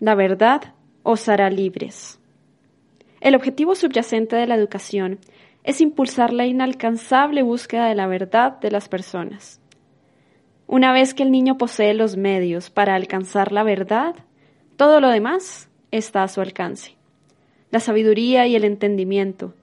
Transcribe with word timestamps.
La 0.00 0.14
verdad 0.14 0.74
os 1.02 1.28
hará 1.28 1.50
libres. 1.50 2.18
El 3.20 3.36
objetivo 3.36 3.74
subyacente 3.74 4.36
de 4.36 4.46
la 4.46 4.56
educación 4.56 5.18
es 5.62 5.80
impulsar 5.80 6.32
la 6.32 6.46
inalcanzable 6.46 7.42
búsqueda 7.42 7.86
de 7.86 7.94
la 7.94 8.06
verdad 8.06 8.58
de 8.60 8.70
las 8.70 8.88
personas. 8.88 9.60
Una 10.66 10.92
vez 10.92 11.14
que 11.14 11.22
el 11.22 11.30
niño 11.30 11.56
posee 11.58 11.94
los 11.94 12.16
medios 12.16 12.70
para 12.70 12.94
alcanzar 12.94 13.52
la 13.52 13.62
verdad, 13.62 14.14
todo 14.76 15.00
lo 15.00 15.08
demás 15.08 15.70
está 15.90 16.22
a 16.22 16.28
su 16.28 16.40
alcance. 16.40 16.96
La 17.70 17.80
sabiduría 17.80 18.46
y 18.46 18.56
el 18.56 18.64
entendimiento, 18.64 19.54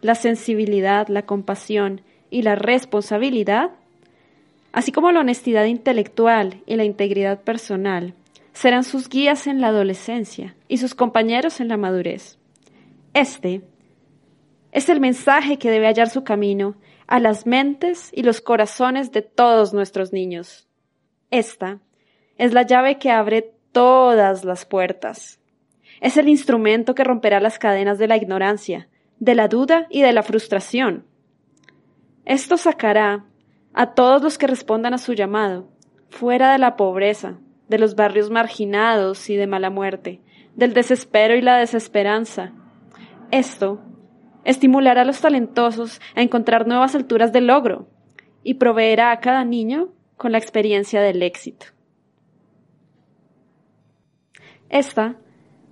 la 0.00 0.14
sensibilidad, 0.14 1.08
la 1.08 1.22
compasión 1.22 2.02
y 2.30 2.42
la 2.42 2.54
responsabilidad, 2.54 3.70
así 4.72 4.92
como 4.92 5.10
la 5.12 5.20
honestidad 5.20 5.64
intelectual 5.64 6.62
y 6.66 6.76
la 6.76 6.84
integridad 6.84 7.40
personal, 7.42 8.14
serán 8.54 8.84
sus 8.84 9.08
guías 9.08 9.46
en 9.46 9.60
la 9.60 9.68
adolescencia 9.68 10.56
y 10.68 10.78
sus 10.78 10.94
compañeros 10.94 11.60
en 11.60 11.68
la 11.68 11.76
madurez. 11.76 12.38
Este 13.12 13.62
es 14.72 14.88
el 14.88 15.00
mensaje 15.00 15.58
que 15.58 15.70
debe 15.70 15.86
hallar 15.86 16.08
su 16.08 16.24
camino 16.24 16.76
a 17.06 17.20
las 17.20 17.46
mentes 17.46 18.10
y 18.14 18.22
los 18.22 18.40
corazones 18.40 19.12
de 19.12 19.22
todos 19.22 19.74
nuestros 19.74 20.12
niños. 20.12 20.68
Esta 21.30 21.80
es 22.38 22.54
la 22.54 22.62
llave 22.62 22.98
que 22.98 23.10
abre 23.10 23.54
todas 23.72 24.44
las 24.44 24.64
puertas. 24.64 25.40
Es 26.00 26.16
el 26.16 26.28
instrumento 26.28 26.94
que 26.94 27.04
romperá 27.04 27.40
las 27.40 27.58
cadenas 27.58 27.98
de 27.98 28.08
la 28.08 28.16
ignorancia, 28.16 28.88
de 29.18 29.34
la 29.34 29.48
duda 29.48 29.86
y 29.90 30.02
de 30.02 30.12
la 30.12 30.22
frustración. 30.22 31.06
Esto 32.24 32.56
sacará 32.56 33.24
a 33.72 33.94
todos 33.94 34.22
los 34.22 34.38
que 34.38 34.46
respondan 34.46 34.94
a 34.94 34.98
su 34.98 35.12
llamado, 35.12 35.68
fuera 36.08 36.52
de 36.52 36.58
la 36.58 36.76
pobreza, 36.76 37.38
de 37.68 37.78
los 37.78 37.94
barrios 37.94 38.30
marginados 38.30 39.28
y 39.30 39.36
de 39.36 39.46
mala 39.46 39.70
muerte, 39.70 40.20
del 40.54 40.74
desespero 40.74 41.34
y 41.34 41.40
la 41.40 41.56
desesperanza. 41.56 42.52
Esto 43.30 43.80
estimulará 44.44 45.02
a 45.02 45.04
los 45.04 45.20
talentosos 45.20 46.00
a 46.14 46.22
encontrar 46.22 46.66
nuevas 46.66 46.94
alturas 46.94 47.32
de 47.32 47.40
logro 47.40 47.88
y 48.42 48.54
proveerá 48.54 49.10
a 49.10 49.20
cada 49.20 49.44
niño 49.44 49.88
con 50.16 50.32
la 50.32 50.38
experiencia 50.38 51.00
del 51.00 51.22
éxito. 51.22 51.66
Esta 54.68 55.16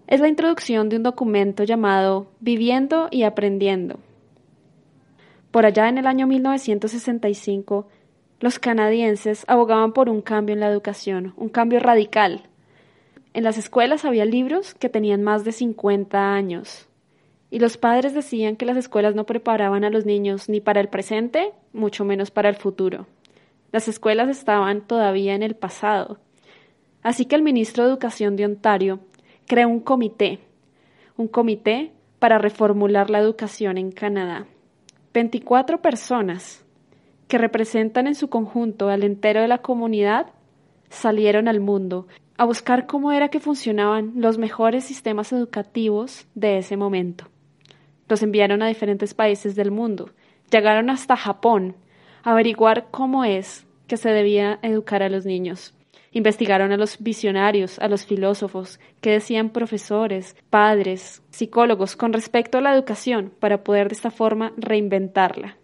es 0.06 0.20
la 0.20 0.28
introducción 0.28 0.88
de 0.88 0.96
un 0.96 1.02
documento 1.02 1.64
llamado 1.64 2.32
Viviendo 2.40 3.08
y 3.10 3.22
Aprendiendo. 3.22 3.98
Por 5.50 5.66
allá 5.66 5.88
en 5.88 5.98
el 5.98 6.06
año 6.06 6.26
1965, 6.26 7.88
los 8.42 8.58
canadienses 8.58 9.44
abogaban 9.46 9.92
por 9.92 10.08
un 10.08 10.20
cambio 10.20 10.52
en 10.52 10.58
la 10.58 10.68
educación, 10.68 11.32
un 11.36 11.48
cambio 11.48 11.78
radical. 11.78 12.42
En 13.34 13.44
las 13.44 13.56
escuelas 13.56 14.04
había 14.04 14.24
libros 14.24 14.74
que 14.74 14.88
tenían 14.88 15.22
más 15.22 15.44
de 15.44 15.52
50 15.52 16.34
años, 16.34 16.88
y 17.50 17.60
los 17.60 17.76
padres 17.76 18.14
decían 18.14 18.56
que 18.56 18.66
las 18.66 18.76
escuelas 18.76 19.14
no 19.14 19.26
preparaban 19.26 19.84
a 19.84 19.90
los 19.90 20.06
niños 20.06 20.48
ni 20.48 20.60
para 20.60 20.80
el 20.80 20.88
presente, 20.88 21.52
mucho 21.72 22.04
menos 22.04 22.32
para 22.32 22.48
el 22.48 22.56
futuro. 22.56 23.06
Las 23.70 23.86
escuelas 23.86 24.28
estaban 24.28 24.88
todavía 24.88 25.36
en 25.36 25.44
el 25.44 25.54
pasado. 25.54 26.18
Así 27.00 27.26
que 27.26 27.36
el 27.36 27.42
ministro 27.42 27.84
de 27.84 27.90
Educación 27.90 28.34
de 28.34 28.46
Ontario 28.46 28.98
creó 29.46 29.68
un 29.68 29.78
comité, 29.78 30.40
un 31.16 31.28
comité 31.28 31.92
para 32.18 32.38
reformular 32.38 33.08
la 33.08 33.20
educación 33.20 33.78
en 33.78 33.92
Canadá. 33.92 34.46
24 35.14 35.80
personas 35.80 36.61
que 37.32 37.38
representan 37.38 38.06
en 38.06 38.14
su 38.14 38.28
conjunto 38.28 38.90
al 38.90 39.02
entero 39.04 39.40
de 39.40 39.48
la 39.48 39.62
comunidad 39.62 40.26
salieron 40.90 41.48
al 41.48 41.60
mundo 41.60 42.06
a 42.36 42.44
buscar 42.44 42.86
cómo 42.86 43.10
era 43.10 43.28
que 43.28 43.40
funcionaban 43.40 44.12
los 44.16 44.36
mejores 44.36 44.84
sistemas 44.84 45.32
educativos 45.32 46.26
de 46.34 46.58
ese 46.58 46.76
momento. 46.76 47.30
Los 48.06 48.22
enviaron 48.22 48.60
a 48.62 48.68
diferentes 48.68 49.14
países 49.14 49.56
del 49.56 49.70
mundo. 49.70 50.10
Llegaron 50.50 50.90
hasta 50.90 51.16
Japón 51.16 51.74
a 52.22 52.32
averiguar 52.32 52.88
cómo 52.90 53.24
es 53.24 53.66
que 53.86 53.96
se 53.96 54.10
debía 54.10 54.58
educar 54.60 55.02
a 55.02 55.08
los 55.08 55.24
niños. 55.24 55.74
Investigaron 56.10 56.70
a 56.70 56.76
los 56.76 57.02
visionarios, 57.02 57.78
a 57.78 57.88
los 57.88 58.04
filósofos, 58.04 58.78
qué 59.00 59.12
decían 59.12 59.48
profesores, 59.48 60.36
padres, 60.50 61.22
psicólogos 61.30 61.96
con 61.96 62.12
respecto 62.12 62.58
a 62.58 62.60
la 62.60 62.74
educación 62.74 63.32
para 63.40 63.64
poder 63.64 63.88
de 63.88 63.94
esta 63.94 64.10
forma 64.10 64.52
reinventarla. 64.58 65.56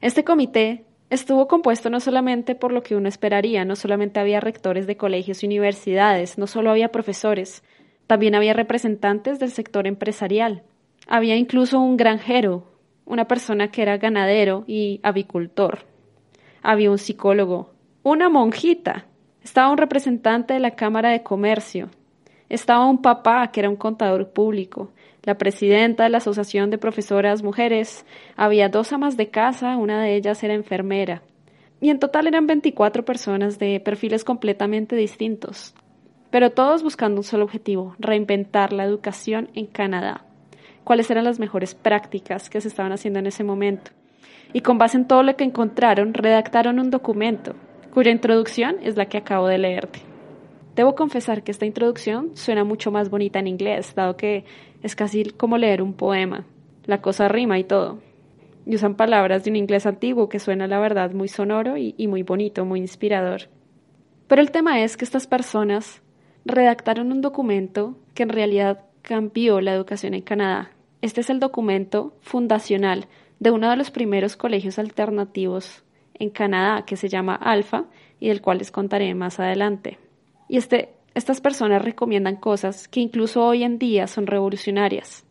Este 0.00 0.22
comité 0.22 0.84
estuvo 1.10 1.48
compuesto 1.48 1.90
no 1.90 2.00
solamente 2.00 2.54
por 2.54 2.72
lo 2.72 2.82
que 2.82 2.96
uno 2.96 3.08
esperaría, 3.08 3.64
no 3.64 3.76
solamente 3.76 4.20
había 4.20 4.40
rectores 4.40 4.86
de 4.86 4.96
colegios 4.96 5.42
y 5.42 5.46
universidades, 5.46 6.38
no 6.38 6.46
solo 6.46 6.70
había 6.70 6.92
profesores, 6.92 7.62
también 8.06 8.34
había 8.34 8.52
representantes 8.52 9.38
del 9.38 9.50
sector 9.50 9.86
empresarial, 9.86 10.62
había 11.06 11.36
incluso 11.36 11.80
un 11.80 11.96
granjero, 11.96 12.64
una 13.04 13.26
persona 13.26 13.70
que 13.70 13.82
era 13.82 13.96
ganadero 13.96 14.64
y 14.66 15.00
avicultor. 15.02 15.86
Había 16.62 16.90
un 16.90 16.98
psicólogo, 16.98 17.70
una 18.02 18.28
monjita, 18.28 19.06
estaba 19.42 19.70
un 19.70 19.78
representante 19.78 20.54
de 20.54 20.60
la 20.60 20.72
Cámara 20.72 21.10
de 21.10 21.22
Comercio, 21.22 21.88
estaba 22.48 22.86
un 22.86 23.00
papá 23.00 23.50
que 23.50 23.60
era 23.60 23.70
un 23.70 23.76
contador 23.76 24.30
público, 24.30 24.92
la 25.28 25.36
presidenta 25.38 26.02
de 26.02 26.08
la 26.10 26.18
Asociación 26.18 26.70
de 26.70 26.78
Profesoras 26.78 27.42
Mujeres, 27.42 28.04
había 28.34 28.68
dos 28.68 28.92
amas 28.92 29.16
de 29.16 29.28
casa, 29.28 29.76
una 29.76 30.02
de 30.02 30.16
ellas 30.16 30.42
era 30.42 30.54
enfermera, 30.54 31.22
y 31.80 31.90
en 31.90 32.00
total 32.00 32.26
eran 32.26 32.46
24 32.46 33.04
personas 33.04 33.58
de 33.58 33.78
perfiles 33.78 34.24
completamente 34.24 34.96
distintos, 34.96 35.74
pero 36.30 36.50
todos 36.50 36.82
buscando 36.82 37.20
un 37.20 37.24
solo 37.24 37.44
objetivo, 37.44 37.94
reinventar 37.98 38.72
la 38.72 38.84
educación 38.84 39.50
en 39.54 39.66
Canadá 39.66 40.24
cuáles 40.88 41.10
eran 41.10 41.24
las 41.24 41.38
mejores 41.38 41.74
prácticas 41.74 42.48
que 42.48 42.62
se 42.62 42.68
estaban 42.68 42.92
haciendo 42.92 43.18
en 43.18 43.26
ese 43.26 43.44
momento. 43.44 43.90
Y 44.54 44.62
con 44.62 44.78
base 44.78 44.96
en 44.96 45.06
todo 45.06 45.22
lo 45.22 45.36
que 45.36 45.44
encontraron, 45.44 46.14
redactaron 46.14 46.78
un 46.78 46.88
documento, 46.88 47.54
cuya 47.92 48.10
introducción 48.10 48.76
es 48.82 48.96
la 48.96 49.04
que 49.04 49.18
acabo 49.18 49.48
de 49.48 49.58
leerte. 49.58 50.07
Debo 50.78 50.94
confesar 50.94 51.42
que 51.42 51.50
esta 51.50 51.66
introducción 51.66 52.36
suena 52.36 52.62
mucho 52.62 52.92
más 52.92 53.10
bonita 53.10 53.40
en 53.40 53.48
inglés, 53.48 53.96
dado 53.96 54.16
que 54.16 54.44
es 54.80 54.94
casi 54.94 55.24
como 55.24 55.58
leer 55.58 55.82
un 55.82 55.92
poema. 55.92 56.44
La 56.84 57.02
cosa 57.02 57.26
rima 57.26 57.58
y 57.58 57.64
todo. 57.64 57.98
Y 58.64 58.76
usan 58.76 58.94
palabras 58.94 59.42
de 59.42 59.50
un 59.50 59.56
inglés 59.56 59.86
antiguo 59.86 60.28
que 60.28 60.38
suena, 60.38 60.68
la 60.68 60.78
verdad, 60.78 61.10
muy 61.10 61.26
sonoro 61.26 61.76
y, 61.76 61.96
y 61.98 62.06
muy 62.06 62.22
bonito, 62.22 62.64
muy 62.64 62.78
inspirador. 62.78 63.48
Pero 64.28 64.40
el 64.40 64.52
tema 64.52 64.80
es 64.80 64.96
que 64.96 65.04
estas 65.04 65.26
personas 65.26 66.00
redactaron 66.44 67.10
un 67.10 67.22
documento 67.22 67.98
que 68.14 68.22
en 68.22 68.28
realidad 68.28 68.84
cambió 69.02 69.60
la 69.60 69.74
educación 69.74 70.14
en 70.14 70.22
Canadá, 70.22 70.70
este 71.02 71.22
es 71.22 71.30
el 71.30 71.40
documento 71.40 72.16
fundacional 72.20 73.08
de 73.40 73.50
uno 73.50 73.68
de 73.68 73.74
los 73.74 73.90
primeros 73.90 74.36
colegios 74.36 74.78
alternativos 74.78 75.82
en 76.14 76.30
Canadá 76.30 76.84
que 76.84 76.96
se 76.96 77.08
llama 77.08 77.34
Alfa 77.34 77.86
y 78.20 78.28
del 78.28 78.42
cual 78.42 78.58
les 78.58 78.70
contaré 78.70 79.12
más 79.16 79.40
adelante. 79.40 79.98
Y 80.48 80.56
este, 80.56 80.94
estas 81.14 81.40
personas 81.40 81.82
recomiendan 81.82 82.36
cosas 82.36 82.88
que 82.88 83.00
incluso 83.00 83.44
hoy 83.44 83.62
en 83.62 83.78
día 83.78 84.06
son 84.06 84.26
revolucionarias. 84.26 85.24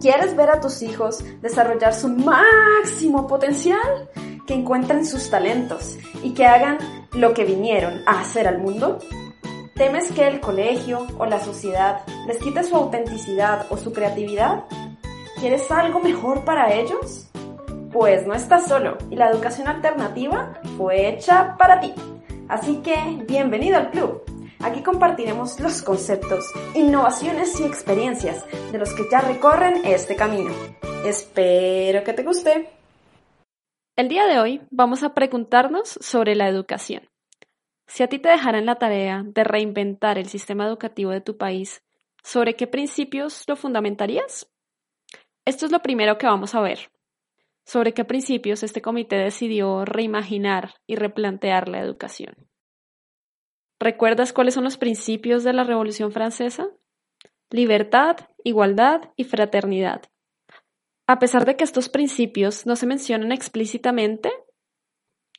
¿Quieres 0.00 0.34
ver 0.34 0.48
a 0.48 0.60
tus 0.60 0.80
hijos 0.80 1.22
desarrollar 1.42 1.92
su 1.92 2.08
máximo 2.08 3.26
potencial? 3.26 4.08
Que 4.46 4.54
encuentren 4.54 5.04
sus 5.04 5.28
talentos 5.28 5.98
y 6.22 6.32
que 6.32 6.46
hagan 6.46 6.78
lo 7.12 7.34
que 7.34 7.44
vinieron 7.44 8.00
a 8.06 8.20
hacer 8.20 8.48
al 8.48 8.58
mundo? 8.58 8.98
¿Temes 9.74 10.10
que 10.12 10.26
el 10.26 10.40
colegio 10.40 11.06
o 11.18 11.26
la 11.26 11.38
sociedad 11.38 12.00
les 12.26 12.38
quite 12.38 12.64
su 12.64 12.74
autenticidad 12.74 13.66
o 13.70 13.76
su 13.76 13.92
creatividad? 13.92 14.64
¿Quieres 15.38 15.70
algo 15.70 16.00
mejor 16.00 16.44
para 16.46 16.72
ellos? 16.72 17.29
Pues 17.92 18.24
no 18.24 18.34
estás 18.34 18.68
solo 18.68 18.96
y 19.10 19.16
la 19.16 19.30
educación 19.30 19.66
alternativa 19.66 20.60
fue 20.76 21.08
hecha 21.08 21.56
para 21.56 21.80
ti. 21.80 21.92
Así 22.48 22.82
que 22.82 22.96
bienvenido 23.26 23.78
al 23.78 23.90
club. 23.90 24.22
Aquí 24.60 24.82
compartiremos 24.82 25.58
los 25.58 25.82
conceptos, 25.82 26.44
innovaciones 26.76 27.58
y 27.58 27.64
experiencias 27.64 28.44
de 28.70 28.78
los 28.78 28.94
que 28.94 29.08
ya 29.10 29.20
recorren 29.20 29.84
este 29.84 30.14
camino. 30.14 30.52
Espero 31.04 32.04
que 32.04 32.12
te 32.12 32.22
guste. 32.22 32.70
El 33.96 34.08
día 34.08 34.26
de 34.26 34.38
hoy 34.38 34.60
vamos 34.70 35.02
a 35.02 35.12
preguntarnos 35.12 35.88
sobre 36.00 36.36
la 36.36 36.46
educación. 36.46 37.08
Si 37.88 38.04
a 38.04 38.08
ti 38.08 38.20
te 38.20 38.28
dejaran 38.28 38.66
la 38.66 38.76
tarea 38.76 39.24
de 39.24 39.42
reinventar 39.42 40.16
el 40.16 40.28
sistema 40.28 40.64
educativo 40.64 41.10
de 41.10 41.22
tu 41.22 41.36
país, 41.36 41.82
¿sobre 42.22 42.54
qué 42.54 42.68
principios 42.68 43.42
lo 43.48 43.56
fundamentarías? 43.56 44.48
Esto 45.44 45.66
es 45.66 45.72
lo 45.72 45.80
primero 45.80 46.18
que 46.18 46.28
vamos 46.28 46.54
a 46.54 46.60
ver. 46.60 46.88
¿Sobre 47.70 47.94
qué 47.94 48.04
principios 48.04 48.64
este 48.64 48.82
comité 48.82 49.14
decidió 49.14 49.84
reimaginar 49.84 50.74
y 50.88 50.96
replantear 50.96 51.68
la 51.68 51.78
educación? 51.78 52.34
¿Recuerdas 53.78 54.32
cuáles 54.32 54.54
son 54.54 54.64
los 54.64 54.76
principios 54.76 55.44
de 55.44 55.52
la 55.52 55.62
Revolución 55.62 56.10
Francesa? 56.10 56.68
Libertad, 57.48 58.16
igualdad 58.42 59.12
y 59.14 59.22
fraternidad. 59.22 60.02
A 61.06 61.20
pesar 61.20 61.44
de 61.44 61.54
que 61.54 61.62
estos 61.62 61.88
principios 61.88 62.66
no 62.66 62.74
se 62.74 62.86
mencionan 62.88 63.30
explícitamente, 63.30 64.32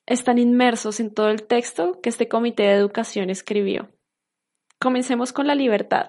están 0.05 0.37
inmersos 0.37 1.01
en 1.01 1.13
todo 1.13 1.27
el 1.31 1.45
texto 1.45 1.99
que 1.99 2.07
este 2.07 2.29
comité 2.29 2.63
de 2.63 2.75
educación 2.75 3.29
escribió. 3.29 3.89
Comencemos 4.79 5.33
con 5.33 5.47
la 5.47 5.55
libertad. 5.55 6.07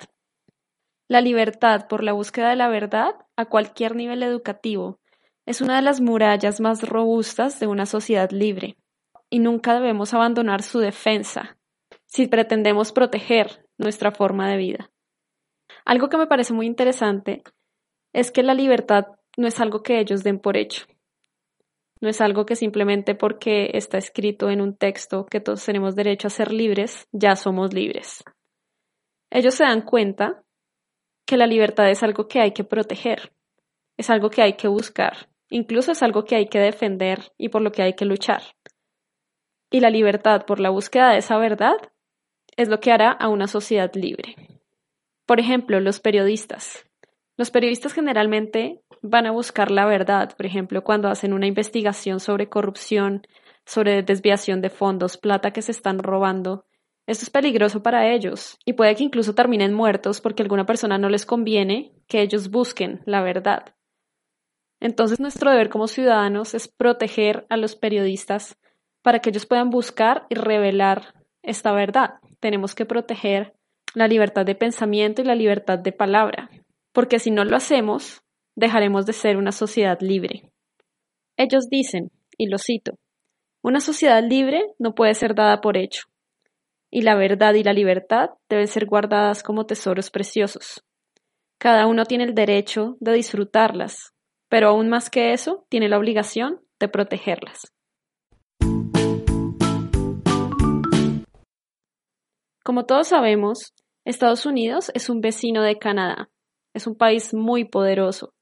La 1.09 1.21
libertad 1.21 1.89
por 1.89 2.05
la 2.05 2.13
búsqueda 2.13 2.51
de 2.51 2.57
la 2.57 2.69
verdad 2.69 3.17
a 3.37 3.47
cualquier 3.47 3.97
nivel 3.97 4.23
educativo 4.23 5.02
es 5.47 5.61
una 5.61 5.77
de 5.77 5.83
las 5.83 6.01
murallas 6.01 6.61
más 6.61 6.89
robustas 6.89 7.59
de 7.59 7.67
una 7.67 7.87
sociedad 7.87 8.31
libre, 8.31 8.77
y 9.29 9.39
nunca 9.39 9.75
debemos 9.75 10.13
abandonar 10.13 10.63
su 10.63 10.79
defensa 10.79 11.57
si 12.07 12.27
pretendemos 12.27 12.93
proteger 12.93 13.67
nuestra 13.79 14.13
forma 14.13 14.51
de 14.51 14.59
vida. 14.59 14.91
Algo 15.85 16.11
que 16.11 16.19
me 16.19 16.27
parece 16.27 16.53
muy 16.53 16.67
interesante 16.67 17.43
es 18.13 18.31
que 18.31 18.43
la 18.43 18.55
libertad 18.55 19.07
no 19.39 19.47
es 19.47 19.59
algo 19.61 19.83
que 19.83 19.99
ellos 19.99 20.23
den 20.23 20.39
por 20.39 20.59
hecho. 20.59 20.85
No 22.01 22.11
es 22.11 22.21
algo 22.21 22.45
que 22.45 22.57
simplemente 22.57 23.15
porque 23.15 23.71
está 23.73 23.97
escrito 23.97 24.51
en 24.51 24.61
un 24.61 24.77
texto 24.77 25.25
que 25.25 25.41
todos 25.41 25.65
tenemos 25.65 25.95
derecho 25.95 26.27
a 26.27 26.31
ser 26.31 26.53
libres, 26.53 27.09
ya 27.13 27.35
somos 27.37 27.73
libres. 27.73 28.23
Ellos 29.31 29.55
se 29.55 29.65
dan 29.65 29.81
cuenta 29.81 30.45
que 31.27 31.39
la 31.39 31.47
libertad 31.47 31.89
es 31.89 32.03
algo 32.03 32.29
que 32.29 32.41
hay 32.41 32.53
que 32.53 32.65
proteger, 32.65 33.33
es 33.97 34.11
algo 34.11 34.29
que 34.29 34.43
hay 34.43 34.55
que 34.55 34.69
buscar, 34.69 35.32
incluso 35.53 35.93
es 35.93 36.03
algo 36.03 36.25
que 36.25 36.35
hay 36.35 36.47
que 36.47 36.59
defender 36.59 37.33
y 37.39 37.51
por 37.51 37.63
lo 37.63 37.71
que 37.73 37.83
hay 37.83 37.93
que 37.95 38.05
luchar. 38.05 38.43
Y 39.71 39.81
la 39.81 39.91
libertad 39.91 40.45
por 40.47 40.61
la 40.61 40.71
búsqueda 40.71 41.11
de 41.11 41.19
esa 41.19 41.37
verdad 41.39 41.77
es 42.57 42.69
lo 42.69 42.81
que 42.81 42.91
hará 42.91 43.11
a 43.11 43.29
una 43.29 43.47
sociedad 43.47 43.93
libre. 43.95 44.37
Por 45.27 45.41
ejemplo, 45.41 45.79
los 45.81 46.01
periodistas. 46.01 46.85
Los 47.37 47.51
periodistas 47.51 47.93
generalmente 47.93 48.83
van 49.03 49.27
a 49.27 49.31
buscar 49.31 49.71
la 49.71 49.87
verdad, 49.87 50.35
por 50.37 50.47
ejemplo, 50.47 50.85
cuando 50.85 51.09
hacen 51.09 51.33
una 51.33 51.47
investigación 51.47 52.21
sobre 52.21 52.49
corrupción, 52.49 53.23
sobre 53.65 54.03
desviación 54.03 54.61
de 54.61 54.71
fondos, 54.71 55.17
plata 55.17 55.53
que 55.53 55.63
se 55.63 55.73
están 55.73 55.99
robando. 55.99 56.67
Esto 57.07 57.25
es 57.25 57.31
peligroso 57.31 57.83
para 57.83 58.13
ellos 58.13 58.59
y 58.65 58.75
puede 58.75 58.95
que 58.95 59.05
incluso 59.05 59.35
terminen 59.35 59.75
muertos 59.75 60.21
porque 60.21 60.43
a 60.43 60.45
alguna 60.45 60.67
persona 60.67 60.99
no 60.99 61.09
les 61.09 61.27
conviene 61.27 61.93
que 62.07 62.23
ellos 62.23 62.51
busquen 62.51 63.03
la 63.07 63.23
verdad. 63.23 63.75
Entonces 64.83 65.21
nuestro 65.21 65.49
deber 65.49 65.69
como 65.69 65.87
ciudadanos 65.87 66.55
es 66.55 66.67
proteger 66.67 67.47
a 67.49 67.57
los 67.57 67.77
periodistas 67.77 68.59
para 69.01 69.21
que 69.21 69.31
ellos 69.31 69.47
puedan 69.47 69.71
buscar 69.71 70.27
y 70.29 70.35
revelar 70.35 71.15
esta 71.45 71.71
verdad. 71.71 72.15
Tenemos 72.41 72.75
que 72.75 72.85
proteger 72.85 73.55
la 73.95 74.09
libertad 74.09 74.45
de 74.45 74.57
pensamiento 74.57 75.23
y 75.23 75.25
la 75.25 75.37
libertad 75.37 75.79
de 75.79 75.93
palabra, 75.93 76.51
porque 76.93 77.21
si 77.21 77.31
no 77.31 77.45
lo 77.45 77.55
hacemos, 77.55 78.23
dejaremos 78.57 79.07
de 79.07 79.13
ser 79.13 79.37
una 79.37 79.53
sociedad 79.53 80.01
libre. 80.01 80.51
Ellos 81.37 81.69
dicen, 81.71 82.11
y 82.37 82.49
lo 82.49 82.59
cito, 82.59 82.99
una 83.63 83.79
sociedad 83.79 84.21
libre 84.29 84.65
no 84.81 84.97
puede 84.97 85.15
ser 85.15 85.37
dada 85.37 85.61
por 85.61 85.77
hecho, 85.77 86.07
y 86.91 87.03
la 87.03 87.15
verdad 87.15 87.55
y 87.55 87.63
la 87.63 87.73
libertad 87.73 88.31
deben 88.49 88.67
ser 88.67 88.87
guardadas 88.87 89.45
como 89.45 89.65
tesoros 89.65 90.11
preciosos. 90.11 90.83
Cada 91.59 91.87
uno 91.87 92.05
tiene 92.05 92.25
el 92.25 92.35
derecho 92.35 92.97
de 92.99 93.13
disfrutarlas, 93.13 94.13
pero 94.53 94.69
aún 94.69 94.91
más 94.91 95.09
que 95.09 95.33
eso, 95.33 95.65
tiene 95.71 95.89
la 95.89 95.97
obligación 95.97 96.61
de 96.79 96.87
protegerlas. 96.87 97.73
Como 102.63 102.85
todos 102.85 103.09
sabemos, 103.09 103.73
Estados 104.05 104.45
Unidos 104.45 104.93
es 104.93 105.09
un 105.09 105.23
vecino 105.23 105.63
de 105.63 105.79
Canadá, 105.79 106.29
es 106.75 106.87
un 106.87 106.97
país 106.97 107.33
muy 107.33 107.65
poderoso, 107.65 108.35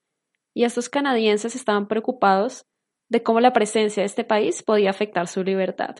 y 0.52 0.64
estos 0.64 0.88
canadienses 0.88 1.54
estaban 1.54 1.86
preocupados 1.86 2.66
de 3.08 3.22
cómo 3.22 3.38
la 3.38 3.52
presencia 3.52 4.02
de 4.02 4.08
este 4.08 4.24
país 4.24 4.64
podía 4.64 4.90
afectar 4.90 5.28
su 5.28 5.44
libertad. 5.44 5.94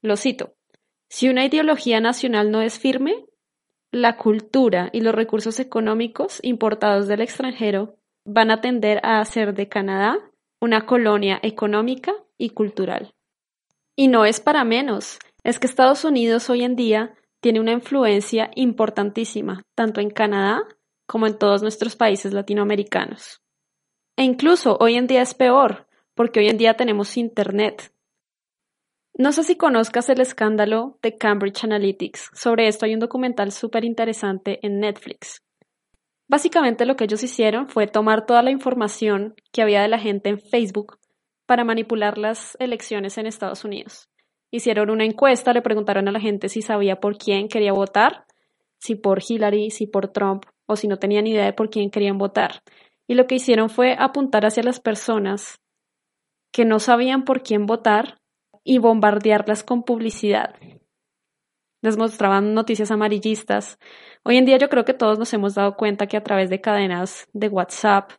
Lo 0.00 0.16
cito, 0.16 0.54
si 1.10 1.28
una 1.28 1.44
ideología 1.44 2.00
nacional 2.00 2.50
no 2.50 2.62
es 2.62 2.78
firme, 2.78 3.26
la 3.90 4.16
cultura 4.16 4.88
y 4.94 5.02
los 5.02 5.14
recursos 5.14 5.60
económicos 5.60 6.38
importados 6.42 7.06
del 7.06 7.20
extranjero 7.20 7.98
van 8.24 8.50
a 8.50 8.60
tender 8.60 9.00
a 9.04 9.20
hacer 9.20 9.54
de 9.54 9.68
Canadá 9.68 10.18
una 10.60 10.86
colonia 10.86 11.38
económica 11.42 12.12
y 12.38 12.50
cultural. 12.50 13.14
Y 13.96 14.08
no 14.08 14.24
es 14.24 14.40
para 14.40 14.64
menos, 14.64 15.18
es 15.44 15.58
que 15.58 15.66
Estados 15.66 16.04
Unidos 16.04 16.48
hoy 16.50 16.62
en 16.62 16.76
día 16.76 17.14
tiene 17.40 17.60
una 17.60 17.72
influencia 17.72 18.50
importantísima, 18.54 19.62
tanto 19.74 20.00
en 20.00 20.10
Canadá 20.10 20.62
como 21.06 21.26
en 21.26 21.36
todos 21.36 21.62
nuestros 21.62 21.96
países 21.96 22.32
latinoamericanos. 22.32 23.42
E 24.16 24.22
incluso 24.22 24.76
hoy 24.80 24.94
en 24.94 25.06
día 25.06 25.22
es 25.22 25.34
peor, 25.34 25.88
porque 26.14 26.40
hoy 26.40 26.48
en 26.48 26.58
día 26.58 26.74
tenemos 26.74 27.16
Internet. 27.16 27.92
No 29.14 29.32
sé 29.32 29.42
si 29.42 29.56
conozcas 29.56 30.08
el 30.08 30.20
escándalo 30.20 30.98
de 31.02 31.16
Cambridge 31.18 31.64
Analytics. 31.64 32.30
Sobre 32.32 32.68
esto 32.68 32.86
hay 32.86 32.94
un 32.94 33.00
documental 33.00 33.52
súper 33.52 33.84
interesante 33.84 34.58
en 34.64 34.80
Netflix. 34.80 35.42
Básicamente 36.32 36.86
lo 36.86 36.96
que 36.96 37.04
ellos 37.04 37.22
hicieron 37.22 37.68
fue 37.68 37.86
tomar 37.86 38.26
toda 38.26 38.42
la 38.42 38.50
información 38.50 39.34
que 39.52 39.62
había 39.62 39.82
de 39.82 39.88
la 39.88 39.98
gente 39.98 40.30
en 40.30 40.40
Facebook 40.40 40.98
para 41.46 41.62
manipular 41.62 42.18
las 42.18 42.56
elecciones 42.58 43.18
en 43.18 43.26
Estados 43.26 43.64
Unidos. 43.64 44.08
Hicieron 44.50 44.90
una 44.90 45.04
encuesta, 45.04 45.52
le 45.52 45.62
preguntaron 45.62 46.08
a 46.08 46.12
la 46.12 46.20
gente 46.20 46.48
si 46.48 46.62
sabía 46.62 46.96
por 46.96 47.18
quién 47.18 47.48
quería 47.48 47.72
votar, 47.72 48.24
si 48.78 48.96
por 48.96 49.20
Hillary, 49.26 49.70
si 49.70 49.86
por 49.86 50.08
Trump 50.08 50.44
o 50.66 50.74
si 50.74 50.88
no 50.88 50.96
tenían 50.96 51.26
idea 51.26 51.44
de 51.44 51.52
por 51.52 51.70
quién 51.70 51.90
querían 51.90 52.18
votar 52.18 52.62
y 53.12 53.14
lo 53.14 53.26
que 53.26 53.34
hicieron 53.34 53.68
fue 53.68 53.94
apuntar 53.98 54.46
hacia 54.46 54.62
las 54.62 54.80
personas 54.80 55.60
que 56.50 56.64
no 56.64 56.78
sabían 56.78 57.24
por 57.24 57.42
quién 57.42 57.66
votar 57.66 58.20
y 58.64 58.78
bombardearlas 58.78 59.64
con 59.64 59.82
publicidad. 59.82 60.54
Les 61.82 61.96
mostraban 61.96 62.54
noticias 62.54 62.92
amarillistas. 62.92 63.76
Hoy 64.22 64.36
en 64.36 64.44
día 64.44 64.56
yo 64.56 64.68
creo 64.68 64.84
que 64.84 64.94
todos 64.94 65.18
nos 65.18 65.34
hemos 65.34 65.56
dado 65.56 65.76
cuenta 65.76 66.06
que 66.06 66.16
a 66.16 66.22
través 66.22 66.48
de 66.48 66.60
cadenas 66.60 67.28
de 67.32 67.48
WhatsApp 67.48 68.12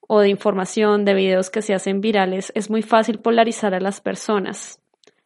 o 0.00 0.20
de 0.20 0.28
información, 0.28 1.04
de 1.04 1.14
videos 1.14 1.50
que 1.50 1.60
se 1.60 1.74
hacen 1.74 2.00
virales, 2.00 2.52
es 2.54 2.70
muy 2.70 2.80
fácil 2.80 3.18
polarizar 3.18 3.74
a 3.74 3.80
las 3.80 4.00
personas. 4.00 4.80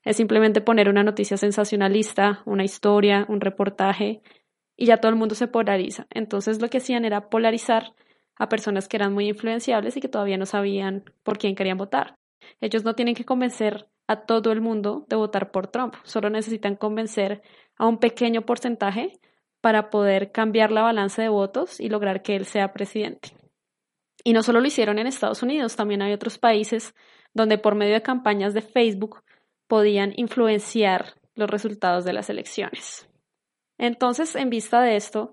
Es 0.04 0.16
simplemente 0.16 0.62
poner 0.62 0.88
una 0.88 1.04
noticia 1.04 1.36
sensacionalista, 1.36 2.42
una 2.46 2.64
historia, 2.64 3.26
un 3.28 3.42
reportaje, 3.42 4.22
y 4.74 4.86
ya 4.86 4.96
todo 4.96 5.10
el 5.10 5.18
mundo 5.18 5.34
se 5.34 5.46
polariza. 5.46 6.06
Entonces 6.08 6.62
lo 6.62 6.68
que 6.68 6.78
hacían 6.78 7.04
era 7.04 7.28
polarizar 7.28 7.92
a 8.36 8.48
personas 8.48 8.88
que 8.88 8.96
eran 8.96 9.12
muy 9.12 9.28
influenciables 9.28 9.98
y 9.98 10.00
que 10.00 10.08
todavía 10.08 10.38
no 10.38 10.46
sabían 10.46 11.04
por 11.22 11.36
quién 11.36 11.54
querían 11.54 11.76
votar. 11.76 12.16
Ellos 12.62 12.84
no 12.84 12.94
tienen 12.94 13.14
que 13.14 13.26
convencer 13.26 13.86
a 14.08 14.24
todo 14.24 14.50
el 14.50 14.60
mundo 14.60 15.04
de 15.08 15.16
votar 15.16 15.50
por 15.50 15.68
Trump, 15.68 15.94
solo 16.02 16.30
necesitan 16.30 16.76
convencer 16.76 17.42
a 17.76 17.86
un 17.86 17.98
pequeño 17.98 18.42
porcentaje 18.42 19.18
para 19.60 19.90
poder 19.90 20.32
cambiar 20.32 20.72
la 20.72 20.82
balanza 20.82 21.22
de 21.22 21.28
votos 21.28 21.80
y 21.80 21.88
lograr 21.88 22.22
que 22.22 22.36
él 22.36 22.44
sea 22.44 22.72
presidente. 22.72 23.36
Y 24.24 24.32
no 24.32 24.42
solo 24.42 24.60
lo 24.60 24.66
hicieron 24.66 24.98
en 24.98 25.06
Estados 25.06 25.42
Unidos, 25.42 25.76
también 25.76 26.02
hay 26.02 26.12
otros 26.12 26.38
países 26.38 26.94
donde 27.34 27.58
por 27.58 27.74
medio 27.74 27.94
de 27.94 28.02
campañas 28.02 28.54
de 28.54 28.62
Facebook 28.62 29.22
podían 29.66 30.12
influenciar 30.16 31.14
los 31.34 31.48
resultados 31.48 32.04
de 32.04 32.12
las 32.12 32.28
elecciones. 32.28 33.08
Entonces, 33.78 34.36
en 34.36 34.50
vista 34.50 34.80
de 34.82 34.96
esto, 34.96 35.32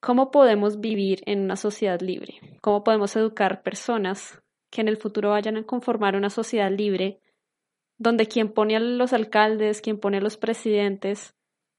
¿Cómo 0.00 0.30
podemos 0.30 0.80
vivir 0.80 1.22
en 1.26 1.40
una 1.40 1.56
sociedad 1.56 2.00
libre? 2.00 2.38
¿Cómo 2.60 2.84
podemos 2.84 3.16
educar 3.16 3.64
personas 3.64 4.40
que 4.70 4.80
en 4.80 4.86
el 4.86 4.96
futuro 4.96 5.30
vayan 5.30 5.56
a 5.56 5.64
conformar 5.64 6.14
una 6.14 6.30
sociedad 6.30 6.70
libre 6.70 7.20
donde 7.98 8.26
quien 8.26 8.52
pone 8.52 8.76
a 8.76 8.80
los 8.80 9.12
alcaldes, 9.12 9.80
quien 9.80 9.98
pone 9.98 10.18
a 10.18 10.20
los 10.20 10.36
presidentes, 10.36 11.34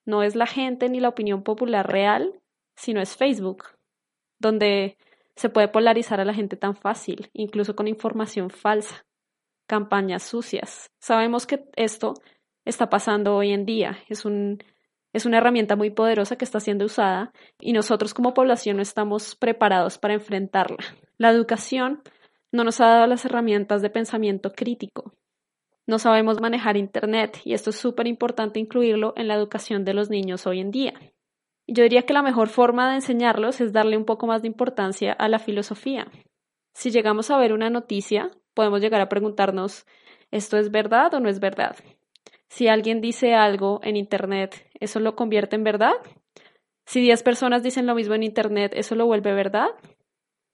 no 0.10 0.24
es 0.24 0.36
la 0.36 0.48
gente 0.48 0.90
ni 0.90 1.00
la 1.00 1.10
opinión 1.10 1.44
popular 1.44 1.90
real, 1.90 2.42
sino 2.76 3.02
es 3.02 3.16
Facebook, 3.16 3.66
donde 4.40 4.98
se 5.36 5.50
puede 5.50 5.68
polarizar 5.68 6.20
a 6.20 6.26
la 6.26 6.34
gente 6.34 6.58
tan 6.58 6.76
fácil, 6.76 7.30
incluso 7.34 7.76
con 7.76 7.88
información 7.88 8.50
falsa, 8.50 9.06
campañas 9.68 10.24
sucias. 10.24 10.92
Sabemos 11.00 11.48
que 11.48 11.64
esto 11.76 12.16
está 12.66 12.90
pasando 12.90 13.36
hoy 13.36 13.52
en 13.52 13.66
día, 13.66 14.00
es 14.10 14.26
un 14.26 14.60
es 15.12 15.26
una 15.26 15.38
herramienta 15.38 15.76
muy 15.76 15.90
poderosa 15.90 16.36
que 16.36 16.46
está 16.46 16.60
siendo 16.60 16.86
usada 16.86 17.32
y 17.60 17.74
nosotros 17.74 18.14
como 18.14 18.34
población 18.34 18.76
no 18.76 18.84
estamos 18.84 19.36
preparados 19.36 19.98
para 19.98 20.14
enfrentarla. 20.14 20.78
La 21.18 21.32
educación 21.32 22.04
no 22.52 22.64
nos 22.64 22.80
ha 22.80 22.88
dado 22.88 23.08
las 23.08 23.26
herramientas 23.26 23.82
de 23.82 23.90
pensamiento 23.90 24.52
crítico. 24.52 25.14
No 25.90 25.98
sabemos 25.98 26.40
manejar 26.40 26.78
Internet 26.78 27.40
y 27.44 27.54
esto 27.54 27.72
es 27.72 27.76
súper 27.76 28.06
importante 28.06 28.60
incluirlo 28.60 29.14
en 29.18 29.28
la 29.28 29.34
educación 29.34 29.84
de 29.86 29.96
los 29.96 30.12
niños 30.12 30.46
hoy 30.46 30.60
en 30.60 30.70
día. 30.70 30.94
Yo 31.66 31.82
diría 31.82 32.04
que 32.04 32.14
la 32.14 32.22
mejor 32.22 32.48
forma 32.48 32.90
de 32.90 32.98
enseñarlos 32.98 33.60
es 33.60 33.74
darle 33.74 33.98
un 33.98 34.06
poco 34.06 34.28
más 34.28 34.44
de 34.44 34.48
importancia 34.48 35.14
a 35.14 35.28
la 35.28 35.40
filosofía. 35.40 36.08
Si 36.76 36.92
llegamos 36.92 37.32
a 37.32 37.40
ver 37.40 37.54
una 37.54 37.72
noticia, 37.72 38.30
podemos 38.54 38.82
llegar 38.82 39.02
a 39.02 39.10
preguntarnos, 39.10 39.88
¿esto 40.30 40.58
es 40.58 40.70
verdad 40.70 41.12
o 41.16 41.20
no 41.20 41.28
es 41.28 41.40
verdad? 41.40 41.76
Si 42.50 42.68
alguien 42.68 43.02
dice 43.02 43.34
algo 43.34 43.80
en 43.82 43.96
Internet, 43.96 44.70
¿eso 44.80 45.00
lo 45.00 45.16
convierte 45.16 45.56
en 45.56 45.64
verdad? 45.64 45.96
Si 46.86 47.02
10 47.02 47.24
personas 47.24 47.64
dicen 47.64 47.88
lo 47.88 47.96
mismo 47.96 48.14
en 48.14 48.22
Internet, 48.22 48.74
¿eso 48.76 48.94
lo 48.94 49.08
vuelve 49.08 49.34
verdad? 49.34 49.70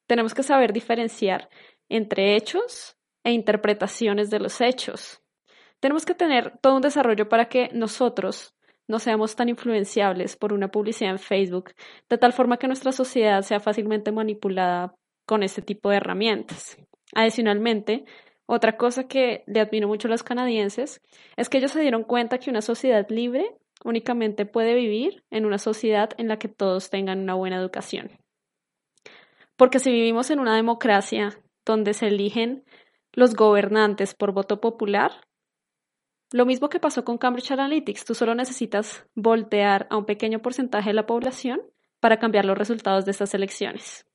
Tenemos 0.07 0.33
que 0.33 0.43
saber 0.43 0.71
diferenciar 0.71 1.49
entre 1.89 2.37
hechos 2.37 2.97
e 3.25 3.31
interpretaciones 3.33 4.29
de 4.29 4.39
los 4.39 4.61
hechos. 4.61 5.24
Tenemos 5.85 6.03
que 6.03 6.15
tener 6.15 6.57
todo 6.61 6.77
un 6.77 6.81
desarrollo 6.81 7.29
para 7.29 7.47
que 7.47 7.69
nosotros 7.71 8.55
no 8.87 8.97
seamos 8.97 9.35
tan 9.35 9.49
influenciables 9.49 10.35
por 10.35 10.51
una 10.51 10.69
publicidad 10.69 11.11
en 11.11 11.19
Facebook, 11.19 11.73
de 12.09 12.17
tal 12.17 12.33
forma 12.33 12.57
que 12.57 12.65
nuestra 12.65 12.91
sociedad 12.91 13.43
sea 13.43 13.59
fácilmente 13.59 14.11
manipulada 14.11 14.95
con 15.27 15.43
este 15.43 15.61
tipo 15.61 15.91
de 15.91 15.97
herramientas. 15.97 16.75
Adicionalmente, 17.13 18.05
otra 18.47 18.77
cosa 18.77 19.07
que 19.07 19.43
le 19.45 19.59
admiro 19.59 19.87
mucho 19.87 20.07
a 20.07 20.11
los 20.11 20.23
canadienses 20.23 21.03
es 21.37 21.49
que 21.49 21.59
ellos 21.59 21.69
se 21.69 21.81
dieron 21.81 22.03
cuenta 22.03 22.39
que 22.39 22.49
una 22.49 22.63
sociedad 22.63 23.05
libre 23.09 23.55
únicamente 23.83 24.47
puede 24.47 24.73
vivir 24.73 25.23
en 25.29 25.45
una 25.45 25.59
sociedad 25.59 26.09
en 26.17 26.29
la 26.29 26.39
que 26.39 26.47
todos 26.47 26.89
tengan 26.89 27.19
una 27.19 27.35
buena 27.35 27.57
educación. 27.57 28.09
Porque 29.55 29.77
si 29.77 29.91
vivimos 29.91 30.31
en 30.31 30.39
una 30.39 30.55
democracia 30.55 31.39
donde 31.63 31.93
se 31.93 32.07
eligen 32.07 32.63
los 33.13 33.35
gobernantes 33.35 34.15
por 34.15 34.31
voto 34.31 34.59
popular, 34.59 35.11
lo 36.35 36.45
mismo 36.45 36.67
que 36.67 36.81
pasó 36.81 37.05
con 37.05 37.17
Cambridge 37.17 37.51
Analytics, 37.51 38.03
tú 38.03 38.13
solo 38.13 38.35
necesitas 38.35 39.07
voltear 39.15 39.87
a 39.89 39.95
un 39.95 40.03
pequeño 40.03 40.41
porcentaje 40.41 40.89
de 40.89 40.93
la 40.93 41.05
población 41.05 41.61
para 42.01 42.19
cambiar 42.19 42.43
los 42.43 42.57
resultados 42.57 43.05
de 43.05 43.11
estas 43.11 43.33
elecciones. 43.33 44.05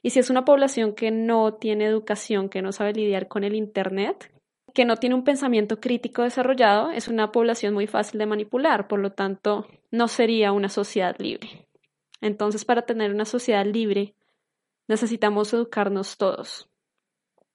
Y 0.00 0.10
si 0.10 0.20
es 0.20 0.30
una 0.30 0.44
población 0.44 0.94
que 0.94 1.10
no 1.10 1.54
tiene 1.54 1.86
educación, 1.86 2.50
que 2.50 2.62
no 2.62 2.70
sabe 2.70 2.92
lidiar 2.92 3.26
con 3.26 3.42
el 3.42 3.56
Internet, 3.56 4.32
que 4.74 4.84
no 4.84 4.94
tiene 4.94 5.16
un 5.16 5.24
pensamiento 5.24 5.80
crítico 5.80 6.22
desarrollado 6.22 6.92
es 6.92 7.08
una 7.08 7.32
población 7.32 7.74
muy 7.74 7.88
fácil 7.88 8.20
de 8.20 8.26
manipular, 8.26 8.86
por 8.86 9.00
lo 9.00 9.10
tanto, 9.10 9.66
no 9.90 10.06
sería 10.06 10.52
una 10.52 10.68
sociedad 10.68 11.16
libre. 11.18 11.66
Entonces, 12.20 12.64
para 12.64 12.82
tener 12.82 13.10
una 13.10 13.24
sociedad 13.24 13.66
libre, 13.66 14.14
necesitamos 14.86 15.52
educarnos 15.52 16.16
todos. 16.16 16.68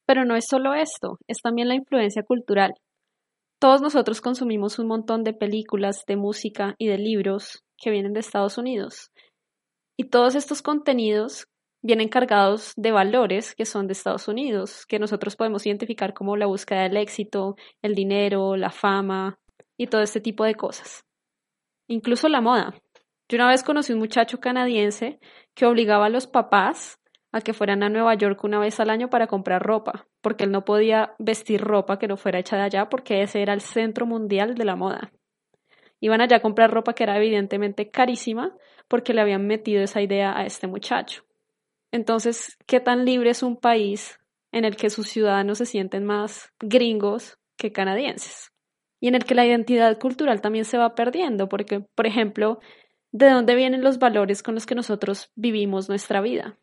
Pero 0.06 0.26
no 0.26 0.36
es 0.36 0.48
solo 0.50 0.74
esto, 0.74 1.18
es 1.28 1.38
también 1.42 1.70
la 1.70 1.76
influencia 1.76 2.24
cultural. 2.24 2.74
Todos 3.62 3.80
nosotros 3.80 4.22
consumimos 4.22 4.80
un 4.80 4.88
montón 4.88 5.24
de 5.24 5.34
películas, 5.34 6.04
de 6.08 6.16
música 6.16 6.74
y 6.80 6.88
de 6.88 6.98
libros 6.98 7.64
que 7.78 7.92
vienen 7.92 8.12
de 8.12 8.20
Estados 8.20 8.58
Unidos. 8.58 9.12
Y 9.96 10.06
todos 10.06 10.34
estos 10.34 10.64
contenidos 10.64 11.46
vienen 11.84 12.10
cargados 12.10 12.74
de 12.76 12.92
valores 12.92 13.54
que 13.54 13.68
son 13.68 13.86
de 13.86 13.94
Estados 13.94 14.28
Unidos, 14.28 14.88
que 14.88 14.98
nosotros 14.98 15.36
podemos 15.36 15.64
identificar 15.68 16.16
como 16.16 16.38
la 16.38 16.48
búsqueda 16.48 16.82
del 16.82 16.98
éxito, 16.98 17.56
el 17.84 17.94
dinero, 17.94 18.56
la 18.56 18.72
fama 18.72 19.38
y 19.78 19.86
todo 19.86 20.02
este 20.02 20.22
tipo 20.22 20.44
de 20.44 20.56
cosas. 20.56 21.04
Incluso 21.88 22.30
la 22.30 22.42
moda. 22.42 22.74
Yo 23.30 23.36
una 23.36 23.48
vez 23.48 23.62
conocí 23.62 23.94
un 23.94 24.00
muchacho 24.00 24.40
canadiense 24.40 25.20
que 25.54 25.68
obligaba 25.68 26.08
a 26.08 26.10
los 26.10 26.26
papás 26.26 26.98
a 27.32 27.42
que 27.42 27.54
fueran 27.54 27.84
a 27.84 27.90
Nueva 27.90 28.14
York 28.16 28.44
una 28.44 28.60
vez 28.60 28.80
al 28.80 28.90
año 28.90 29.10
para 29.10 29.28
comprar 29.28 29.64
ropa, 29.64 30.08
porque 30.22 30.44
él 30.44 30.52
no 30.52 30.66
podía 30.66 31.16
vestir 31.18 31.62
ropa 31.62 31.98
que 31.98 32.08
no 32.08 32.18
fuera 32.18 32.40
hecha 32.40 32.58
de 32.58 32.64
allá 32.64 32.90
porque 32.90 33.22
ese 33.22 33.42
era 33.42 33.54
el 33.54 33.62
centro 33.62 34.06
mundial 34.06 34.56
de 34.56 34.66
la 34.66 34.76
moda. 34.76 35.12
Iban 36.00 36.22
allá 36.22 36.38
a 36.38 36.42
comprar 36.42 36.72
ropa 36.72 36.94
que 36.94 37.04
era 37.04 37.18
evidentemente 37.18 37.90
carísima 37.90 38.56
porque 38.88 39.14
le 39.14 39.22
habían 39.22 39.48
metido 39.48 39.84
esa 39.84 40.02
idea 40.02 40.38
a 40.38 40.46
este 40.46 40.68
muchacho. 40.68 41.24
Entonces, 41.92 42.58
¿qué 42.66 42.80
tan 42.80 43.06
libre 43.06 43.30
es 43.30 43.44
un 43.44 43.58
país 43.58 44.20
en 44.52 44.66
el 44.66 44.76
que 44.76 44.90
sus 44.90 45.08
ciudadanos 45.08 45.60
se 45.60 45.66
sienten 45.66 46.06
más 46.06 46.52
gringos 46.60 47.38
que 47.58 47.72
canadienses? 47.72 48.52
Y 49.00 49.08
en 49.08 49.16
el 49.16 49.26
que 49.26 49.36
la 49.36 49.46
identidad 49.46 49.98
cultural 50.00 50.42
también 50.42 50.66
se 50.66 50.78
va 50.78 50.96
perdiendo, 50.96 51.50
porque, 51.50 51.82
por 51.96 52.08
ejemplo, 52.08 52.60
¿de 53.12 53.30
dónde 53.30 53.56
vienen 53.56 53.84
los 53.84 54.00
valores 54.00 54.44
con 54.44 54.56
los 54.56 54.66
que 54.66 54.76
nosotros 54.76 55.32
vivimos 55.36 55.90
nuestra 55.90 56.22
vida? 56.22 56.58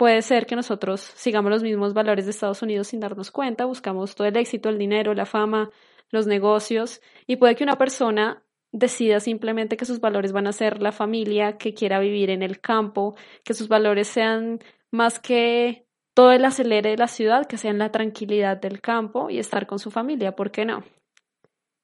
Puede 0.00 0.22
ser 0.22 0.46
que 0.46 0.56
nosotros 0.56 1.02
sigamos 1.02 1.50
los 1.50 1.62
mismos 1.62 1.92
valores 1.92 2.24
de 2.24 2.30
Estados 2.30 2.62
Unidos 2.62 2.86
sin 2.86 3.00
darnos 3.00 3.30
cuenta, 3.30 3.66
buscamos 3.66 4.14
todo 4.14 4.26
el 4.26 4.34
éxito, 4.38 4.70
el 4.70 4.78
dinero, 4.78 5.12
la 5.12 5.26
fama, 5.26 5.68
los 6.08 6.26
negocios, 6.26 7.02
y 7.26 7.36
puede 7.36 7.54
que 7.54 7.64
una 7.64 7.76
persona 7.76 8.42
decida 8.72 9.20
simplemente 9.20 9.76
que 9.76 9.84
sus 9.84 10.00
valores 10.00 10.32
van 10.32 10.46
a 10.46 10.52
ser 10.52 10.80
la 10.80 10.92
familia, 10.92 11.58
que 11.58 11.74
quiera 11.74 11.98
vivir 11.98 12.30
en 12.30 12.42
el 12.42 12.62
campo, 12.62 13.14
que 13.44 13.52
sus 13.52 13.68
valores 13.68 14.08
sean 14.08 14.60
más 14.90 15.20
que 15.20 15.84
todo 16.14 16.32
el 16.32 16.46
acelere 16.46 16.92
de 16.92 16.96
la 16.96 17.06
ciudad, 17.06 17.44
que 17.44 17.58
sean 17.58 17.76
la 17.76 17.92
tranquilidad 17.92 18.56
del 18.56 18.80
campo 18.80 19.28
y 19.28 19.38
estar 19.38 19.66
con 19.66 19.78
su 19.78 19.90
familia, 19.90 20.34
¿por 20.34 20.50
qué 20.50 20.64
no? 20.64 20.82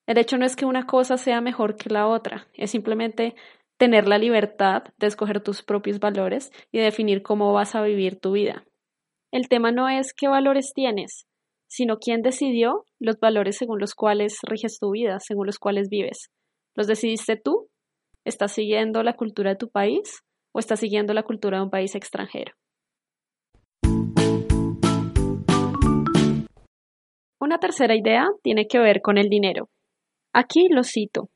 El 0.07 0.17
hecho 0.17 0.39
no 0.39 0.47
es 0.47 0.57
que 0.57 0.65
una 0.65 0.87
cosa 0.87 1.19
sea 1.19 1.43
mejor 1.43 1.77
que 1.77 1.91
la 1.91 2.07
otra, 2.07 2.47
es 2.55 2.71
simplemente 2.71 3.35
tener 3.77 4.09
la 4.09 4.19
libertad 4.19 4.85
de 4.99 5.07
escoger 5.07 5.43
tus 5.43 5.63
propios 5.63 6.01
valores 6.01 6.51
y 6.73 6.79
definir 6.79 7.23
cómo 7.23 7.53
vas 7.53 7.75
a 7.75 7.83
vivir 7.83 8.19
tu 8.19 8.33
vida. 8.33 8.65
El 9.33 9.49
tema 9.49 9.73
no 9.73 9.89
es 9.89 10.15
qué 10.15 10.29
valores 10.29 10.73
tienes, 10.75 11.27
sino 11.69 11.99
quién 11.99 12.23
decidió 12.23 12.85
los 12.99 13.19
valores 13.19 13.57
según 13.57 13.81
los 13.81 13.95
cuales 13.95 14.39
riges 14.43 14.79
tu 14.79 14.93
vida, 14.93 15.19
según 15.21 15.47
los 15.47 15.59
cuales 15.59 15.89
vives. 15.89 16.31
¿Los 16.75 16.87
decidiste 16.87 17.37
tú? 17.37 17.69
¿Estás 18.25 18.53
siguiendo 18.53 19.03
la 19.03 19.15
cultura 19.15 19.51
de 19.51 19.57
tu 19.57 19.71
país 19.71 20.23
o 20.53 20.59
estás 20.59 20.81
siguiendo 20.81 21.13
la 21.13 21.23
cultura 21.23 21.59
de 21.59 21.65
un 21.65 21.71
país 21.71 21.95
extranjero? 21.95 22.53
Una 27.39 27.59
tercera 27.59 27.95
idea 27.95 28.27
tiene 28.43 28.67
que 28.67 28.79
ver 28.79 29.03
con 29.03 29.19
el 29.19 29.29
dinero. 29.29 29.69
Aquí 30.33 30.69
lo 30.69 30.83
cito. 30.83 31.29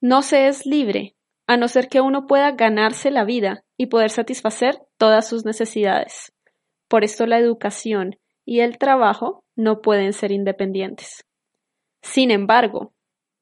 No 0.00 0.22
se 0.22 0.46
es 0.46 0.66
libre, 0.66 1.14
a 1.46 1.56
no 1.56 1.68
ser 1.68 1.88
que 1.88 2.00
uno 2.00 2.26
pueda 2.26 2.52
ganarse 2.52 3.10
la 3.10 3.24
vida 3.24 3.64
y 3.76 3.86
poder 3.86 4.10
satisfacer 4.10 4.80
todas 4.96 5.28
sus 5.28 5.44
necesidades. 5.44 6.32
Por 6.88 7.04
esto 7.04 7.26
la 7.26 7.38
educación 7.38 8.16
y 8.44 8.60
el 8.60 8.78
trabajo 8.78 9.44
no 9.56 9.80
pueden 9.80 10.12
ser 10.12 10.32
independientes. 10.32 11.24
Sin 12.02 12.30
embargo, 12.30 12.92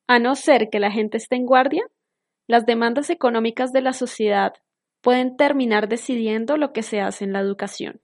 a 0.07 0.19
no 0.19 0.35
ser 0.35 0.71
que 0.71 0.81
la 0.81 0.91
gente 0.91 1.17
esté 1.17 1.37
en 1.37 1.47
guardia, 1.47 1.85
las 2.47 2.67
demandas 2.67 3.11
económicas 3.11 3.73
de 3.73 3.81
la 3.81 3.93
sociedad 3.93 4.55
pueden 5.01 5.37
terminar 5.37 5.89
decidiendo 5.89 6.57
lo 6.57 6.73
que 6.73 6.83
se 6.83 7.01
hace 7.01 7.25
en 7.25 7.33
la 7.33 7.41
educación. 7.41 8.01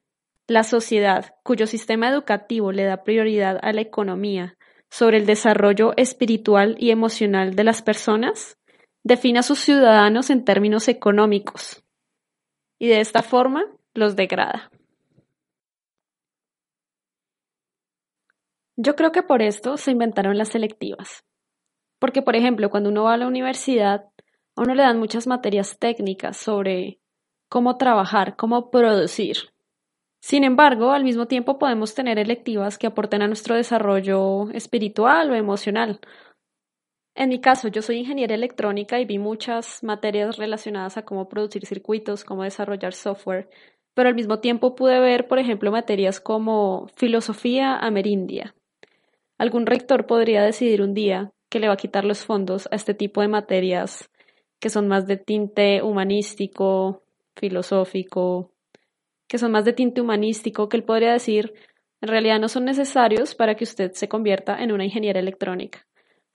La 0.47 0.63
sociedad, 0.63 1.35
cuyo 1.43 1.67
sistema 1.67 2.09
educativo 2.09 2.71
le 2.71 2.85
da 2.85 3.03
prioridad 3.03 3.59
a 3.63 3.73
la 3.73 3.81
economía 3.81 4.57
sobre 4.89 5.19
el 5.19 5.27
desarrollo 5.27 5.93
espiritual 5.97 6.77
y 6.79 6.91
emocional 6.91 7.57
de 7.57 7.65
las 7.65 7.83
personas, 7.83 8.57
define 9.07 9.39
a 9.39 9.43
sus 9.45 9.61
ciudadanos 9.61 10.31
en 10.31 10.45
términos 10.45 10.89
económicos 10.89 11.85
y 12.77 12.89
de 12.89 13.01
esta 13.01 13.23
forma 13.23 13.65
los 13.95 14.17
degrada. 14.17 14.69
Yo 18.75 18.97
creo 18.97 19.13
que 19.13 19.23
por 19.23 19.43
esto 19.43 19.77
se 19.77 19.93
inventaron 19.93 20.37
las 20.37 20.49
selectivas. 20.49 21.25
Porque, 22.01 22.21
por 22.21 22.35
ejemplo, 22.35 22.69
cuando 22.69 22.91
uno 22.91 23.05
va 23.05 23.15
a 23.15 23.17
la 23.17 23.29
universidad, 23.29 24.07
a 24.57 24.63
uno 24.63 24.75
le 24.75 24.83
dan 24.83 24.99
muchas 24.99 25.29
materias 25.29 25.79
técnicas 25.79 26.37
sobre 26.37 26.99
cómo 27.49 27.77
trabajar, 27.79 28.35
cómo 28.37 28.71
producir. 28.73 29.37
Sin 30.21 30.43
embargo, 30.43 30.91
al 30.91 31.05
mismo 31.05 31.27
tiempo 31.27 31.61
podemos 31.61 31.95
tener 31.95 32.19
electivas 32.19 32.77
que 32.77 32.89
aporten 32.89 33.23
a 33.23 33.29
nuestro 33.29 33.55
desarrollo 33.55 34.51
espiritual 34.51 35.31
o 35.31 35.37
emocional. 35.37 36.01
En 37.19 37.31
mi 37.31 37.41
caso, 37.41 37.69
yo 37.69 37.81
soy 37.81 37.97
ingeniera 37.97 38.35
electrónica 38.35 39.01
y 39.01 39.07
vi 39.07 39.19
muchas 39.19 39.83
materias 39.83 40.37
relacionadas 40.37 40.99
a 40.99 41.03
cómo 41.07 41.31
producir 41.31 41.65
circuitos, 41.65 42.25
cómo 42.25 42.43
desarrollar 42.43 42.93
software, 42.93 43.49
pero 43.95 44.11
al 44.11 44.15
mismo 44.15 44.41
tiempo 44.41 44.75
pude 44.75 45.01
ver, 45.01 45.27
por 45.27 45.39
ejemplo, 45.39 45.73
materias 45.73 46.21
como 46.21 46.89
filosofía 46.95 47.75
amerindia. 47.75 48.55
Algún 49.39 49.65
rector 49.65 50.07
podría 50.07 50.43
decidir 50.43 50.83
un 50.83 50.93
día 50.93 51.33
que 51.49 51.59
le 51.59 51.69
va 51.69 51.73
a 51.75 51.79
quitar 51.79 52.05
los 52.05 52.27
fondos 52.27 52.69
a 52.71 52.77
este 52.77 52.93
tipo 52.93 53.23
de 53.23 53.29
materias 53.29 54.11
que 54.61 54.69
son 54.69 54.87
más 54.87 55.07
de 55.07 55.17
tinte 55.17 55.83
humanístico, 55.83 57.03
filosófico, 57.35 58.53
que 59.27 59.39
son 59.39 59.53
más 59.53 59.65
de 59.65 59.73
tinte 59.73 60.03
humanístico, 60.03 60.69
que 60.69 60.77
él 60.77 60.85
podría 60.85 61.13
decir, 61.13 61.55
en 62.03 62.09
realidad 62.09 62.41
no 62.41 62.49
son 62.51 62.67
necesarios 62.67 63.35
para 63.35 63.55
que 63.55 63.65
usted 63.65 63.93
se 63.93 64.07
convierta 64.07 64.63
en 64.63 64.71
una 64.71 64.85
ingeniera 64.85 65.19
electrónica. 65.19 65.86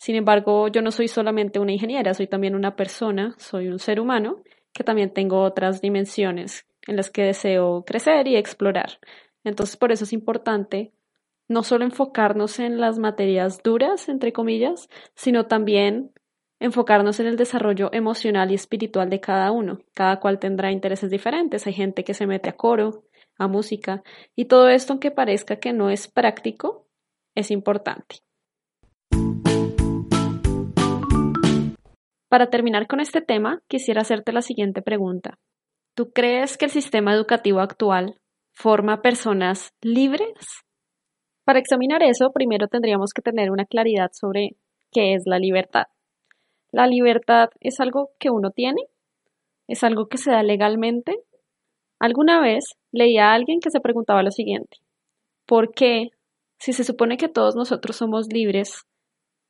Sin 0.01 0.15
embargo, 0.15 0.67
yo 0.67 0.81
no 0.81 0.89
soy 0.89 1.08
solamente 1.08 1.60
una 1.60 1.74
ingeniera, 1.74 2.15
soy 2.15 2.25
también 2.25 2.55
una 2.55 2.75
persona, 2.75 3.36
soy 3.38 3.67
un 3.67 3.77
ser 3.77 4.00
humano, 4.00 4.41
que 4.74 4.84
también 4.84 5.13
tengo 5.13 5.43
otras 5.43 5.79
dimensiones 5.79 6.65
en 6.88 6.96
las 6.96 7.12
que 7.12 7.22
deseo 7.22 7.86
crecer 7.86 8.27
y 8.27 8.36
explorar. 8.36 8.98
Entonces, 9.43 9.77
por 9.77 9.91
eso 9.91 10.05
es 10.05 10.12
importante 10.12 10.91
no 11.48 11.62
solo 11.62 11.86
enfocarnos 11.86 12.58
en 12.58 12.79
las 12.79 12.98
materias 12.98 13.62
duras, 13.62 14.10
entre 14.10 14.34
comillas, 14.34 14.89
sino 15.13 15.46
también 15.46 16.12
enfocarnos 16.60 17.20
en 17.20 17.27
el 17.27 17.36
desarrollo 17.36 17.91
emocional 17.93 18.50
y 18.50 18.55
espiritual 18.55 19.08
de 19.08 19.20
cada 19.20 19.51
uno. 19.51 19.81
Cada 19.93 20.20
cual 20.20 20.39
tendrá 20.39 20.72
intereses 20.72 21.12
diferentes. 21.12 21.67
Hay 21.67 21.74
gente 21.74 22.03
que 22.03 22.15
se 22.15 22.25
mete 22.25 22.50
a 22.50 22.58
coro, 22.58 23.03
a 23.38 23.48
música, 23.48 24.01
y 24.36 24.46
todo 24.46 24.67
esto, 24.67 24.93
aunque 24.93 25.12
parezca 25.12 25.58
que 25.58 25.74
no 25.74 25.91
es 25.91 26.08
práctico, 26.08 26.88
es 27.36 27.51
importante. 27.51 28.24
Para 32.31 32.50
terminar 32.50 32.88
con 32.88 33.01
este 33.01 33.19
tema, 33.19 33.61
quisiera 33.67 34.03
hacerte 34.03 34.31
la 34.31 34.41
siguiente 34.41 34.81
pregunta. 34.81 35.38
¿Tú 35.95 36.13
crees 36.13 36.57
que 36.57 36.63
el 36.63 36.71
sistema 36.71 37.13
educativo 37.13 37.59
actual 37.59 38.21
forma 38.53 39.01
personas 39.01 39.73
libres? 39.81 40.63
Para 41.43 41.59
examinar 41.59 42.01
eso, 42.03 42.31
primero 42.31 42.69
tendríamos 42.69 43.11
que 43.11 43.21
tener 43.21 43.51
una 43.51 43.65
claridad 43.65 44.11
sobre 44.13 44.55
qué 44.93 45.13
es 45.13 45.23
la 45.25 45.39
libertad. 45.39 45.88
La 46.71 46.88
libertad 46.88 47.50
es 47.59 47.81
algo 47.81 48.11
que 48.17 48.29
uno 48.29 48.51
tiene, 48.51 48.79
es 49.67 49.83
algo 49.83 50.07
que 50.07 50.17
se 50.17 50.31
da 50.31 50.41
legalmente. 50.41 51.17
Alguna 52.00 52.39
vez 52.39 52.63
leí 52.93 53.17
a 53.17 53.33
alguien 53.33 53.59
que 53.59 53.71
se 53.71 53.81
preguntaba 53.81 54.23
lo 54.23 54.31
siguiente, 54.31 54.77
¿por 55.45 55.73
qué, 55.73 56.11
si 56.59 56.71
se 56.71 56.85
supone 56.85 57.17
que 57.17 57.27
todos 57.27 57.57
nosotros 57.57 57.97
somos 57.97 58.27
libres, 58.31 58.85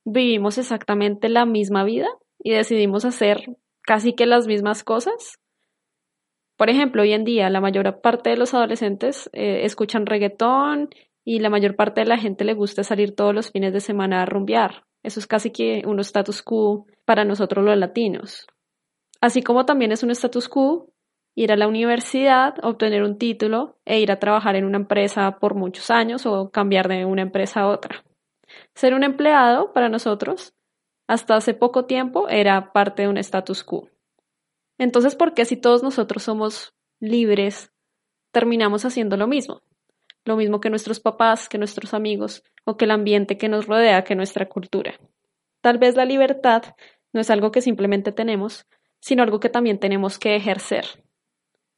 vivimos 0.04 0.58
exactamente 0.58 1.28
la 1.28 1.46
misma 1.46 1.84
vida 1.84 2.08
y 2.42 2.52
decidimos 2.52 3.04
hacer 3.04 3.44
casi 3.82 4.14
que 4.14 4.26
las 4.26 4.46
mismas 4.46 4.84
cosas? 4.84 5.38
Por 6.56 6.70
ejemplo, 6.70 7.02
hoy 7.02 7.12
en 7.12 7.24
día 7.24 7.50
la 7.50 7.60
mayor 7.60 8.00
parte 8.00 8.30
de 8.30 8.36
los 8.36 8.54
adolescentes 8.54 9.30
eh, 9.32 9.64
escuchan 9.64 10.06
reggaetón 10.06 10.90
y 11.24 11.38
la 11.40 11.50
mayor 11.50 11.76
parte 11.76 12.02
de 12.02 12.06
la 12.06 12.18
gente 12.18 12.44
le 12.44 12.54
gusta 12.54 12.84
salir 12.84 13.14
todos 13.14 13.34
los 13.34 13.50
fines 13.50 13.72
de 13.72 13.80
semana 13.80 14.22
a 14.22 14.26
rumbear. 14.26 14.84
Eso 15.02 15.20
es 15.20 15.26
casi 15.26 15.50
que 15.50 15.82
un 15.86 15.98
status 16.00 16.42
quo 16.42 16.86
para 17.04 17.24
nosotros 17.24 17.64
los 17.64 17.76
latinos. 17.76 18.46
Así 19.20 19.42
como 19.42 19.64
también 19.64 19.92
es 19.92 20.02
un 20.02 20.10
status 20.10 20.48
quo 20.48 20.92
ir 21.34 21.52
a 21.52 21.56
la 21.56 21.68
universidad, 21.68 22.54
obtener 22.62 23.02
un 23.02 23.18
título 23.18 23.78
e 23.84 24.00
ir 24.00 24.12
a 24.12 24.18
trabajar 24.18 24.56
en 24.56 24.64
una 24.64 24.76
empresa 24.78 25.38
por 25.40 25.54
muchos 25.54 25.90
años 25.90 26.26
o 26.26 26.50
cambiar 26.50 26.88
de 26.88 27.04
una 27.04 27.22
empresa 27.22 27.60
a 27.60 27.68
otra. 27.68 28.04
Ser 28.74 28.94
un 28.94 29.02
empleado 29.02 29.72
para 29.72 29.88
nosotros 29.88 30.54
hasta 31.12 31.36
hace 31.36 31.52
poco 31.52 31.84
tiempo 31.84 32.26
era 32.30 32.72
parte 32.72 33.02
de 33.02 33.08
un 33.08 33.18
status 33.18 33.64
quo. 33.64 33.90
Entonces, 34.78 35.14
¿por 35.14 35.34
qué 35.34 35.44
si 35.44 35.58
todos 35.58 35.82
nosotros 35.82 36.22
somos 36.22 36.74
libres, 37.00 37.70
terminamos 38.30 38.86
haciendo 38.86 39.18
lo 39.18 39.26
mismo? 39.26 39.60
Lo 40.24 40.36
mismo 40.36 40.58
que 40.60 40.70
nuestros 40.70 41.00
papás, 41.00 41.50
que 41.50 41.58
nuestros 41.58 41.92
amigos 41.92 42.42
o 42.64 42.78
que 42.78 42.86
el 42.86 42.92
ambiente 42.92 43.36
que 43.36 43.50
nos 43.50 43.66
rodea, 43.66 44.04
que 44.04 44.14
nuestra 44.14 44.48
cultura. 44.48 44.98
Tal 45.60 45.76
vez 45.76 45.96
la 45.96 46.06
libertad 46.06 46.62
no 47.12 47.20
es 47.20 47.28
algo 47.28 47.52
que 47.52 47.60
simplemente 47.60 48.12
tenemos, 48.12 48.66
sino 48.98 49.22
algo 49.22 49.38
que 49.38 49.50
también 49.50 49.78
tenemos 49.78 50.18
que 50.18 50.34
ejercer. 50.34 50.86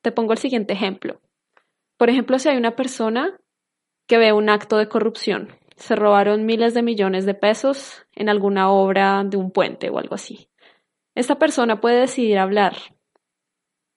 Te 0.00 0.12
pongo 0.12 0.32
el 0.32 0.38
siguiente 0.38 0.74
ejemplo. 0.74 1.20
Por 1.96 2.08
ejemplo, 2.08 2.38
si 2.38 2.50
hay 2.50 2.56
una 2.56 2.76
persona 2.76 3.36
que 4.06 4.16
ve 4.16 4.32
un 4.32 4.48
acto 4.48 4.76
de 4.76 4.88
corrupción, 4.88 5.58
se 5.76 5.96
robaron 5.96 6.46
miles 6.46 6.74
de 6.74 6.82
millones 6.82 7.26
de 7.26 7.34
pesos 7.34 8.06
en 8.14 8.28
alguna 8.28 8.70
obra 8.70 9.22
de 9.24 9.36
un 9.36 9.50
puente 9.50 9.90
o 9.90 9.98
algo 9.98 10.14
así. 10.14 10.48
Esta 11.14 11.38
persona 11.38 11.80
puede 11.80 12.00
decidir 12.00 12.38
hablar, 12.38 12.76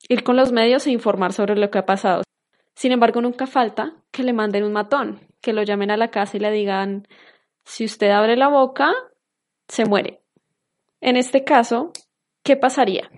ir 0.10 0.24
con 0.24 0.36
los 0.36 0.52
medios 0.52 0.86
e 0.88 0.92
informar 0.92 1.34
sobre 1.34 1.56
lo 1.56 1.72
que 1.72 1.80
ha 1.80 1.86
pasado. 1.86 2.24
Sin 2.76 2.92
embargo, 2.92 3.22
nunca 3.22 3.48
falta 3.48 3.96
que 4.12 4.24
le 4.24 4.34
manden 4.34 4.64
un 4.64 4.74
matón, 4.74 5.20
que 5.42 5.54
lo 5.54 5.64
llamen 5.64 5.92
a 5.92 5.98
la 5.98 6.10
casa 6.10 6.38
y 6.38 6.40
le 6.40 6.52
digan, 6.52 7.08
si 7.64 7.86
usted 7.86 8.12
abre 8.12 8.38
la 8.38 8.48
boca, 8.48 8.94
se 9.68 9.86
muere. 9.86 10.22
En 11.02 11.18
este 11.18 11.44
caso, 11.44 11.92
¿qué 12.44 12.56
pasaría? 12.56 13.10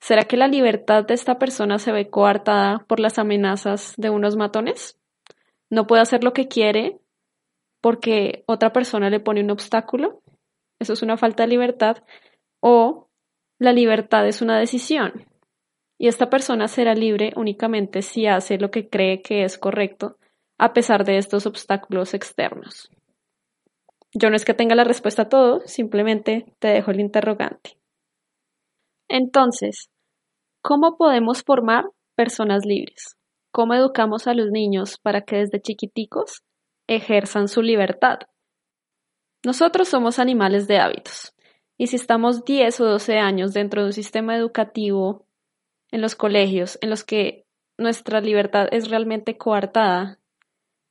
¿Será 0.00 0.24
que 0.24 0.36
la 0.36 0.46
libertad 0.46 1.04
de 1.04 1.14
esta 1.14 1.38
persona 1.38 1.78
se 1.78 1.92
ve 1.92 2.08
coartada 2.08 2.84
por 2.86 3.00
las 3.00 3.18
amenazas 3.18 3.94
de 3.96 4.10
unos 4.10 4.36
matones? 4.36 4.98
¿No 5.70 5.86
puede 5.86 6.02
hacer 6.02 6.22
lo 6.22 6.32
que 6.32 6.48
quiere 6.48 7.00
porque 7.88 8.44
otra 8.46 8.70
persona 8.70 9.08
le 9.08 9.18
pone 9.18 9.42
un 9.42 9.50
obstáculo? 9.50 10.20
Eso 10.78 10.92
es 10.92 11.00
una 11.00 11.16
falta 11.16 11.44
de 11.44 11.48
libertad. 11.48 12.04
O 12.60 13.08
la 13.58 13.72
libertad 13.72 14.28
es 14.28 14.42
una 14.42 14.58
decisión 14.58 15.24
y 15.98 16.08
esta 16.08 16.28
persona 16.28 16.68
será 16.68 16.94
libre 16.94 17.32
únicamente 17.34 18.02
si 18.02 18.26
hace 18.26 18.58
lo 18.58 18.70
que 18.70 18.90
cree 18.90 19.22
que 19.22 19.42
es 19.42 19.56
correcto, 19.56 20.18
a 20.58 20.74
pesar 20.74 21.06
de 21.06 21.16
estos 21.16 21.46
obstáculos 21.46 22.12
externos. 22.12 22.90
Yo 24.12 24.28
no 24.28 24.36
es 24.36 24.44
que 24.44 24.52
tenga 24.52 24.74
la 24.74 24.84
respuesta 24.84 25.22
a 25.22 25.28
todo, 25.30 25.62
simplemente 25.64 26.44
te 26.58 26.68
dejo 26.68 26.90
el 26.90 27.00
interrogante. 27.00 27.78
Entonces, 29.08 29.88
¿cómo 30.60 30.98
podemos 30.98 31.42
formar 31.42 31.86
personas 32.14 32.66
libres? 32.66 33.16
¿Cómo 33.50 33.72
educamos 33.72 34.26
a 34.26 34.34
los 34.34 34.50
niños 34.50 34.98
para 34.98 35.22
que 35.22 35.36
desde 35.36 35.62
chiquiticos 35.62 36.42
ejerzan 36.88 37.46
su 37.46 37.62
libertad? 37.62 38.20
Nosotros 39.44 39.88
somos 39.88 40.18
animales 40.18 40.66
de 40.66 40.78
hábitos, 40.78 41.34
y 41.76 41.86
si 41.86 41.96
estamos 41.96 42.44
10 42.44 42.80
o 42.80 42.84
12 42.86 43.18
años 43.18 43.54
dentro 43.54 43.82
de 43.82 43.86
un 43.86 43.92
sistema 43.92 44.36
educativo 44.36 45.24
en 45.92 46.02
los 46.02 46.16
colegios 46.16 46.78
en 46.82 46.90
los 46.90 47.04
que 47.04 47.46
nuestra 47.78 48.20
libertad 48.20 48.66
es 48.72 48.90
realmente 48.90 49.38
coartada 49.38 50.18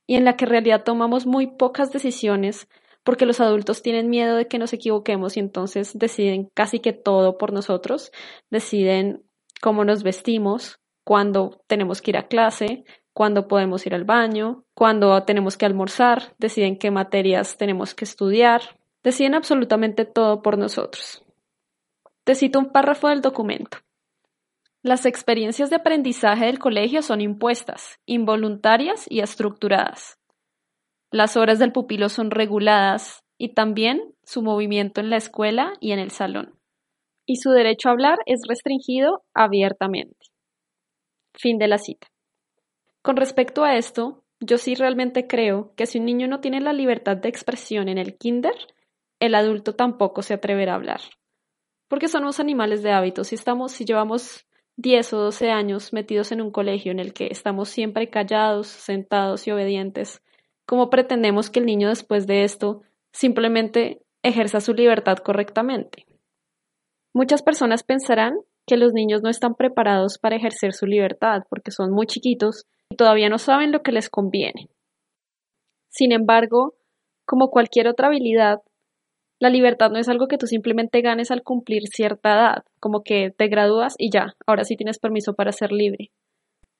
y 0.06 0.16
en 0.16 0.24
la 0.24 0.36
que 0.36 0.46
en 0.46 0.50
realidad 0.50 0.84
tomamos 0.84 1.26
muy 1.26 1.46
pocas 1.46 1.92
decisiones 1.92 2.68
porque 3.04 3.26
los 3.26 3.40
adultos 3.40 3.82
tienen 3.82 4.08
miedo 4.08 4.36
de 4.36 4.48
que 4.48 4.58
nos 4.58 4.72
equivoquemos 4.72 5.36
y 5.36 5.40
entonces 5.40 5.96
deciden 5.98 6.50
casi 6.54 6.80
que 6.80 6.92
todo 6.92 7.38
por 7.38 7.52
nosotros, 7.52 8.10
deciden 8.50 9.22
cómo 9.60 9.84
nos 9.84 10.02
vestimos, 10.02 10.80
cuándo 11.04 11.62
tenemos 11.66 12.02
que 12.02 12.10
ir 12.10 12.16
a 12.16 12.28
clase, 12.28 12.84
cuándo 13.18 13.48
podemos 13.48 13.84
ir 13.84 13.96
al 13.96 14.04
baño, 14.04 14.62
cuándo 14.74 15.24
tenemos 15.24 15.56
que 15.56 15.66
almorzar, 15.66 16.36
deciden 16.38 16.78
qué 16.78 16.92
materias 16.92 17.56
tenemos 17.56 17.92
que 17.92 18.04
estudiar, 18.04 18.78
deciden 19.02 19.34
absolutamente 19.34 20.04
todo 20.04 20.40
por 20.40 20.56
nosotros. 20.56 21.24
Te 22.22 22.36
cito 22.36 22.60
un 22.60 22.70
párrafo 22.70 23.08
del 23.08 23.20
documento. 23.20 23.78
Las 24.84 25.04
experiencias 25.04 25.68
de 25.68 25.74
aprendizaje 25.74 26.46
del 26.46 26.60
colegio 26.60 27.02
son 27.02 27.20
impuestas, 27.20 27.98
involuntarias 28.06 29.06
y 29.10 29.18
estructuradas. 29.18 30.20
Las 31.10 31.36
horas 31.36 31.58
del 31.58 31.72
pupilo 31.72 32.10
son 32.10 32.30
reguladas 32.30 33.24
y 33.36 33.52
también 33.52 34.14
su 34.22 34.42
movimiento 34.42 35.00
en 35.00 35.10
la 35.10 35.16
escuela 35.16 35.72
y 35.80 35.90
en 35.90 35.98
el 35.98 36.12
salón. 36.12 36.54
Y 37.26 37.38
su 37.38 37.50
derecho 37.50 37.88
a 37.88 37.92
hablar 37.92 38.18
es 38.26 38.42
restringido 38.46 39.24
abiertamente. 39.34 40.28
Fin 41.34 41.58
de 41.58 41.66
la 41.66 41.78
cita. 41.78 42.06
Con 43.08 43.16
respecto 43.16 43.64
a 43.64 43.78
esto, 43.78 44.22
yo 44.38 44.58
sí 44.58 44.74
realmente 44.74 45.26
creo 45.26 45.72
que 45.76 45.86
si 45.86 45.98
un 45.98 46.04
niño 46.04 46.28
no 46.28 46.40
tiene 46.40 46.60
la 46.60 46.74
libertad 46.74 47.16
de 47.16 47.30
expresión 47.30 47.88
en 47.88 47.96
el 47.96 48.18
kinder, 48.18 48.52
el 49.18 49.34
adulto 49.34 49.74
tampoco 49.74 50.20
se 50.20 50.34
atreverá 50.34 50.72
a 50.72 50.74
hablar. 50.74 51.00
Porque 51.88 52.08
somos 52.08 52.38
animales 52.38 52.82
de 52.82 52.92
hábitos 52.92 53.32
y 53.32 53.36
estamos, 53.36 53.72
si 53.72 53.86
llevamos 53.86 54.46
10 54.76 55.14
o 55.14 55.20
12 55.20 55.48
años 55.48 55.94
metidos 55.94 56.32
en 56.32 56.42
un 56.42 56.50
colegio 56.50 56.92
en 56.92 56.98
el 56.98 57.14
que 57.14 57.28
estamos 57.30 57.70
siempre 57.70 58.10
callados, 58.10 58.66
sentados 58.66 59.46
y 59.46 59.52
obedientes, 59.52 60.22
¿cómo 60.66 60.90
pretendemos 60.90 61.48
que 61.48 61.60
el 61.60 61.64
niño 61.64 61.88
después 61.88 62.26
de 62.26 62.44
esto 62.44 62.82
simplemente 63.10 64.02
ejerza 64.22 64.60
su 64.60 64.74
libertad 64.74 65.16
correctamente? 65.16 66.04
Muchas 67.14 67.42
personas 67.42 67.84
pensarán 67.84 68.34
que 68.66 68.76
los 68.76 68.92
niños 68.92 69.22
no 69.22 69.30
están 69.30 69.54
preparados 69.54 70.18
para 70.18 70.36
ejercer 70.36 70.74
su 70.74 70.84
libertad 70.84 71.44
porque 71.48 71.70
son 71.70 71.90
muy 71.90 72.04
chiquitos 72.04 72.66
todavía 72.98 73.30
no 73.30 73.38
saben 73.38 73.72
lo 73.72 73.82
que 73.82 73.92
les 73.92 74.10
conviene. 74.10 74.68
Sin 75.88 76.12
embargo, 76.12 76.74
como 77.24 77.48
cualquier 77.48 77.88
otra 77.88 78.08
habilidad, 78.08 78.60
la 79.38 79.48
libertad 79.48 79.90
no 79.90 79.98
es 79.98 80.08
algo 80.08 80.28
que 80.28 80.36
tú 80.36 80.46
simplemente 80.46 81.00
ganes 81.00 81.30
al 81.30 81.42
cumplir 81.42 81.86
cierta 81.86 82.34
edad, 82.34 82.64
como 82.80 83.02
que 83.02 83.30
te 83.30 83.46
gradúas 83.46 83.94
y 83.96 84.10
ya, 84.10 84.34
ahora 84.46 84.64
sí 84.64 84.76
tienes 84.76 84.98
permiso 84.98 85.34
para 85.34 85.52
ser 85.52 85.72
libre. 85.72 86.10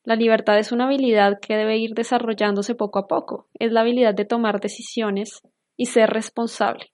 La 0.04 0.16
libertad 0.16 0.58
es 0.58 0.72
una 0.72 0.86
habilidad 0.86 1.38
que 1.40 1.56
debe 1.56 1.76
ir 1.76 1.94
desarrollándose 1.94 2.74
poco 2.74 2.98
a 2.98 3.06
poco. 3.06 3.46
Es 3.58 3.72
la 3.72 3.82
habilidad 3.82 4.14
de 4.14 4.24
tomar 4.24 4.60
decisiones 4.60 5.42
y 5.76 5.86
ser 5.86 6.10
responsable. 6.10 6.92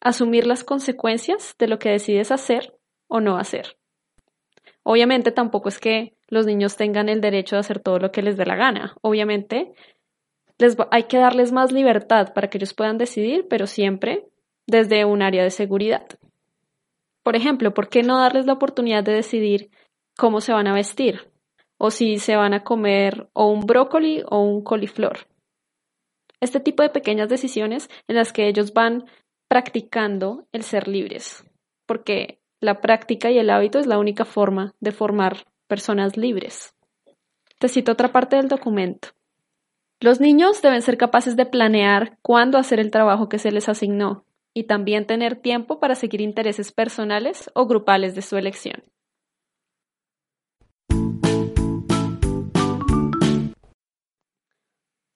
Asumir 0.00 0.46
las 0.46 0.64
consecuencias 0.64 1.54
de 1.58 1.68
lo 1.68 1.78
que 1.78 1.90
decides 1.90 2.30
hacer 2.32 2.74
o 3.08 3.20
no 3.20 3.38
hacer. 3.38 3.76
Obviamente 4.82 5.30
tampoco 5.30 5.68
es 5.68 5.78
que 5.78 6.16
los 6.30 6.46
niños 6.46 6.76
tengan 6.76 7.08
el 7.08 7.20
derecho 7.20 7.56
de 7.56 7.60
hacer 7.60 7.80
todo 7.80 7.98
lo 7.98 8.12
que 8.12 8.22
les 8.22 8.36
dé 8.36 8.46
la 8.46 8.56
gana. 8.56 8.96
Obviamente 9.02 9.72
les 10.58 10.76
hay 10.90 11.04
que 11.04 11.18
darles 11.18 11.52
más 11.52 11.72
libertad 11.72 12.32
para 12.32 12.48
que 12.48 12.58
ellos 12.58 12.74
puedan 12.74 12.98
decidir, 12.98 13.46
pero 13.48 13.66
siempre 13.66 14.26
desde 14.66 15.04
un 15.04 15.22
área 15.22 15.42
de 15.42 15.50
seguridad. 15.50 16.06
Por 17.22 17.36
ejemplo, 17.36 17.74
¿por 17.74 17.88
qué 17.88 18.02
no 18.02 18.18
darles 18.18 18.46
la 18.46 18.54
oportunidad 18.54 19.02
de 19.02 19.12
decidir 19.12 19.70
cómo 20.16 20.40
se 20.40 20.52
van 20.52 20.66
a 20.66 20.74
vestir? 20.74 21.30
O 21.76 21.90
si 21.90 22.18
se 22.18 22.36
van 22.36 22.54
a 22.54 22.62
comer 22.62 23.28
o 23.32 23.46
un 23.46 23.66
brócoli 23.66 24.22
o 24.28 24.40
un 24.40 24.62
coliflor. 24.62 25.26
Este 26.40 26.60
tipo 26.60 26.82
de 26.82 26.90
pequeñas 26.90 27.28
decisiones 27.28 27.90
en 28.06 28.16
las 28.16 28.32
que 28.32 28.46
ellos 28.46 28.72
van 28.72 29.06
practicando 29.48 30.46
el 30.52 30.62
ser 30.62 30.88
libres, 30.88 31.44
porque 31.86 32.40
la 32.60 32.80
práctica 32.80 33.30
y 33.30 33.38
el 33.38 33.50
hábito 33.50 33.78
es 33.78 33.86
la 33.86 33.98
única 33.98 34.24
forma 34.24 34.74
de 34.80 34.92
formar 34.92 35.46
personas 35.70 36.16
libres. 36.16 36.74
Te 37.60 37.68
cito 37.68 37.92
otra 37.92 38.12
parte 38.12 38.34
del 38.34 38.48
documento. 38.48 39.10
Los 40.00 40.20
niños 40.20 40.60
deben 40.62 40.82
ser 40.82 40.98
capaces 40.98 41.36
de 41.36 41.46
planear 41.46 42.18
cuándo 42.22 42.58
hacer 42.58 42.80
el 42.80 42.90
trabajo 42.90 43.28
que 43.28 43.38
se 43.38 43.52
les 43.52 43.68
asignó 43.68 44.24
y 44.52 44.64
también 44.64 45.06
tener 45.06 45.36
tiempo 45.36 45.78
para 45.78 45.94
seguir 45.94 46.20
intereses 46.20 46.72
personales 46.72 47.50
o 47.54 47.66
grupales 47.66 48.14
de 48.14 48.22
su 48.22 48.36
elección. 48.36 48.82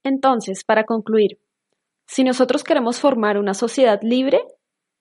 Entonces, 0.04 0.64
para 0.64 0.84
concluir, 0.84 1.38
si 2.06 2.22
nosotros 2.22 2.62
queremos 2.62 3.00
formar 3.00 3.38
una 3.38 3.54
sociedad 3.54 4.00
libre, 4.02 4.44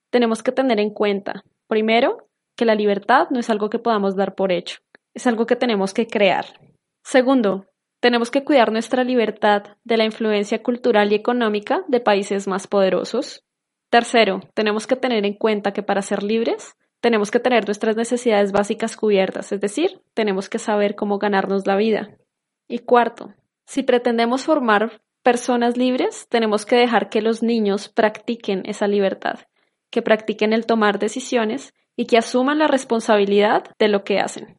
tenemos 0.10 0.42
que 0.42 0.54
tener 0.54 0.80
en 0.80 0.92
cuenta, 0.92 1.44
primero, 1.68 2.30
que 2.56 2.66
la 2.66 2.76
libertad 2.76 3.28
no 3.30 3.40
es 3.40 3.50
algo 3.50 3.70
que 3.70 3.80
podamos 3.80 4.16
dar 4.16 4.34
por 4.36 4.52
hecho, 4.52 4.80
es 5.14 5.28
algo 5.28 5.46
que 5.46 5.56
tenemos 5.56 5.94
que 5.94 6.08
crear. 6.08 6.46
Segundo, 7.04 7.66
tenemos 8.00 8.32
que 8.32 8.44
cuidar 8.44 8.72
nuestra 8.72 9.04
libertad 9.04 9.64
de 9.84 9.98
la 9.98 10.06
influencia 10.06 10.62
cultural 10.62 11.12
y 11.12 11.16
económica 11.16 11.84
de 11.88 12.00
países 12.00 12.48
más 12.48 12.68
poderosos. 12.68 13.46
Tercero, 13.90 14.42
tenemos 14.54 14.88
que 14.88 14.96
tener 14.96 15.26
en 15.26 15.36
cuenta 15.36 15.72
que 15.72 15.84
para 15.84 16.02
ser 16.02 16.24
libres 16.24 16.76
tenemos 17.00 17.32
que 17.32 17.40
tener 17.40 17.66
nuestras 17.66 17.96
necesidades 17.96 18.52
básicas 18.52 18.96
cubiertas, 18.96 19.52
es 19.52 19.60
decir, 19.60 20.02
tenemos 20.14 20.50
que 20.50 20.60
saber 20.60 20.96
cómo 20.96 21.18
ganarnos 21.18 21.68
la 21.68 21.76
vida. 21.76 22.18
Y 22.68 22.80
cuarto, 22.80 23.34
si 23.66 23.84
pretendemos 23.84 24.46
formar 24.46 25.02
personas 25.22 25.78
libres, 25.78 26.28
tenemos 26.30 26.66
que 26.66 26.76
dejar 26.76 27.10
que 27.10 27.22
los 27.22 27.44
niños 27.44 27.90
practiquen 27.90 28.64
esa 28.66 28.88
libertad, 28.88 29.40
que 29.90 30.02
practiquen 30.02 30.54
el 30.54 30.66
tomar 30.66 31.00
decisiones 31.00 31.74
y 31.96 32.06
que 32.06 32.18
asuman 32.18 32.60
la 32.60 32.68
responsabilidad 32.68 33.64
de 33.80 33.88
lo 33.88 34.04
que 34.04 34.20
hacen. 34.20 34.58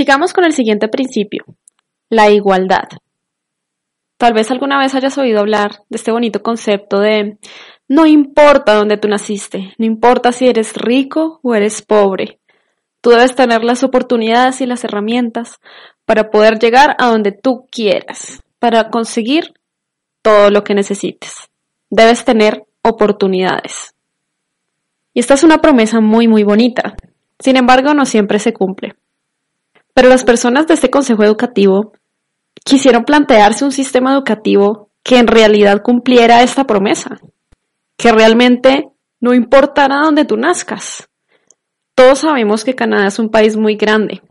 Sigamos 0.00 0.32
con 0.32 0.46
el 0.46 0.54
siguiente 0.54 0.88
principio, 0.88 1.44
la 2.08 2.30
igualdad. 2.30 2.88
Tal 4.16 4.32
vez 4.32 4.50
alguna 4.50 4.78
vez 4.78 4.94
hayas 4.94 5.18
oído 5.18 5.40
hablar 5.40 5.82
de 5.90 5.96
este 5.96 6.10
bonito 6.10 6.42
concepto 6.42 7.00
de 7.00 7.36
no 7.86 8.06
importa 8.06 8.76
dónde 8.76 8.96
tú 8.96 9.08
naciste, 9.08 9.74
no 9.76 9.84
importa 9.84 10.32
si 10.32 10.48
eres 10.48 10.74
rico 10.74 11.38
o 11.42 11.54
eres 11.54 11.82
pobre, 11.82 12.40
tú 13.02 13.10
debes 13.10 13.34
tener 13.34 13.62
las 13.62 13.82
oportunidades 13.84 14.62
y 14.62 14.66
las 14.66 14.84
herramientas 14.84 15.60
para 16.06 16.30
poder 16.30 16.58
llegar 16.58 16.96
a 16.98 17.08
donde 17.08 17.32
tú 17.32 17.66
quieras, 17.70 18.42
para 18.58 18.88
conseguir 18.88 19.52
todo 20.22 20.48
lo 20.48 20.64
que 20.64 20.72
necesites 20.72 21.50
debes 21.90 22.24
tener 22.24 22.64
oportunidades. 22.80 23.94
Y 25.12 25.20
esta 25.20 25.34
es 25.34 25.44
una 25.44 25.58
promesa 25.58 26.00
muy, 26.00 26.26
muy 26.26 26.42
bonita. 26.42 26.94
Sin 27.38 27.58
embargo, 27.58 27.92
no 27.92 28.06
siempre 28.06 28.38
se 28.38 28.54
cumple. 28.54 28.94
Pero 29.94 30.08
las 30.08 30.24
personas 30.24 30.66
de 30.66 30.74
este 30.74 30.90
Consejo 30.90 31.24
Educativo 31.24 31.92
quisieron 32.64 33.04
plantearse 33.04 33.64
un 33.64 33.72
sistema 33.72 34.12
educativo 34.12 34.90
que 35.02 35.18
en 35.18 35.26
realidad 35.26 35.82
cumpliera 35.82 36.42
esta 36.42 36.64
promesa, 36.64 37.18
que 37.96 38.12
realmente 38.12 38.90
no 39.20 39.34
importara 39.34 40.00
dónde 40.02 40.24
tú 40.24 40.36
nazcas. 40.36 41.08
Todos 41.94 42.20
sabemos 42.20 42.64
que 42.64 42.74
Canadá 42.74 43.06
es 43.06 43.18
un 43.18 43.30
país 43.30 43.56
muy 43.56 43.76
grande. 43.76 44.22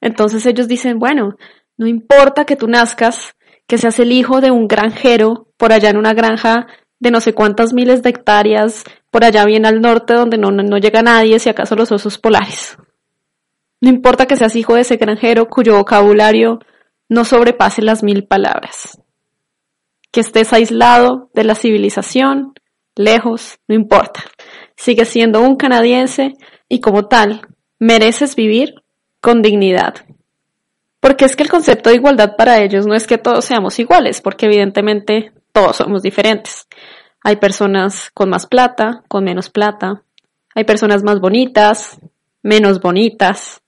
Entonces 0.00 0.46
ellos 0.46 0.68
dicen, 0.68 0.98
bueno, 0.98 1.36
no 1.76 1.86
importa 1.86 2.44
que 2.44 2.56
tú 2.56 2.66
nazcas, 2.68 3.36
que 3.66 3.78
seas 3.78 3.98
el 3.98 4.12
hijo 4.12 4.40
de 4.40 4.50
un 4.50 4.68
granjero 4.68 5.48
por 5.56 5.72
allá 5.72 5.90
en 5.90 5.96
una 5.96 6.14
granja 6.14 6.66
de 6.98 7.10
no 7.10 7.20
sé 7.20 7.34
cuántas 7.34 7.72
miles 7.72 8.02
de 8.02 8.10
hectáreas 8.10 8.84
por 9.10 9.24
allá 9.24 9.44
bien 9.44 9.66
al 9.66 9.80
norte 9.80 10.14
donde 10.14 10.38
no, 10.38 10.50
no 10.50 10.78
llega 10.78 11.02
nadie, 11.02 11.38
si 11.38 11.48
acaso 11.48 11.74
los 11.76 11.92
osos 11.92 12.18
polares. 12.18 12.76
No 13.80 13.90
importa 13.90 14.26
que 14.26 14.36
seas 14.36 14.56
hijo 14.56 14.74
de 14.74 14.80
ese 14.82 14.96
granjero 14.96 15.48
cuyo 15.48 15.76
vocabulario 15.76 16.60
no 17.08 17.24
sobrepase 17.24 17.82
las 17.82 18.02
mil 18.02 18.24
palabras. 18.24 19.00
Que 20.10 20.20
estés 20.20 20.52
aislado 20.52 21.30
de 21.34 21.44
la 21.44 21.54
civilización, 21.54 22.54
lejos, 22.94 23.58
no 23.68 23.74
importa. 23.74 24.24
Sigues 24.76 25.08
siendo 25.08 25.40
un 25.40 25.56
canadiense 25.56 26.34
y 26.68 26.80
como 26.80 27.06
tal, 27.06 27.46
mereces 27.78 28.34
vivir 28.34 28.82
con 29.20 29.42
dignidad. 29.42 30.06
Porque 31.00 31.24
es 31.24 31.36
que 31.36 31.42
el 31.42 31.50
concepto 31.50 31.90
de 31.90 31.96
igualdad 31.96 32.36
para 32.36 32.62
ellos 32.62 32.86
no 32.86 32.94
es 32.94 33.06
que 33.06 33.18
todos 33.18 33.44
seamos 33.44 33.78
iguales, 33.78 34.20
porque 34.20 34.46
evidentemente 34.46 35.32
todos 35.52 35.76
somos 35.76 36.02
diferentes. 36.02 36.66
Hay 37.22 37.36
personas 37.36 38.10
con 38.12 38.30
más 38.30 38.46
plata, 38.46 39.04
con 39.08 39.24
menos 39.24 39.50
plata. 39.50 40.02
Hay 40.54 40.64
personas 40.64 41.02
más 41.02 41.20
bonitas, 41.20 41.98
menos 42.42 42.80
bonitas, 42.80 43.62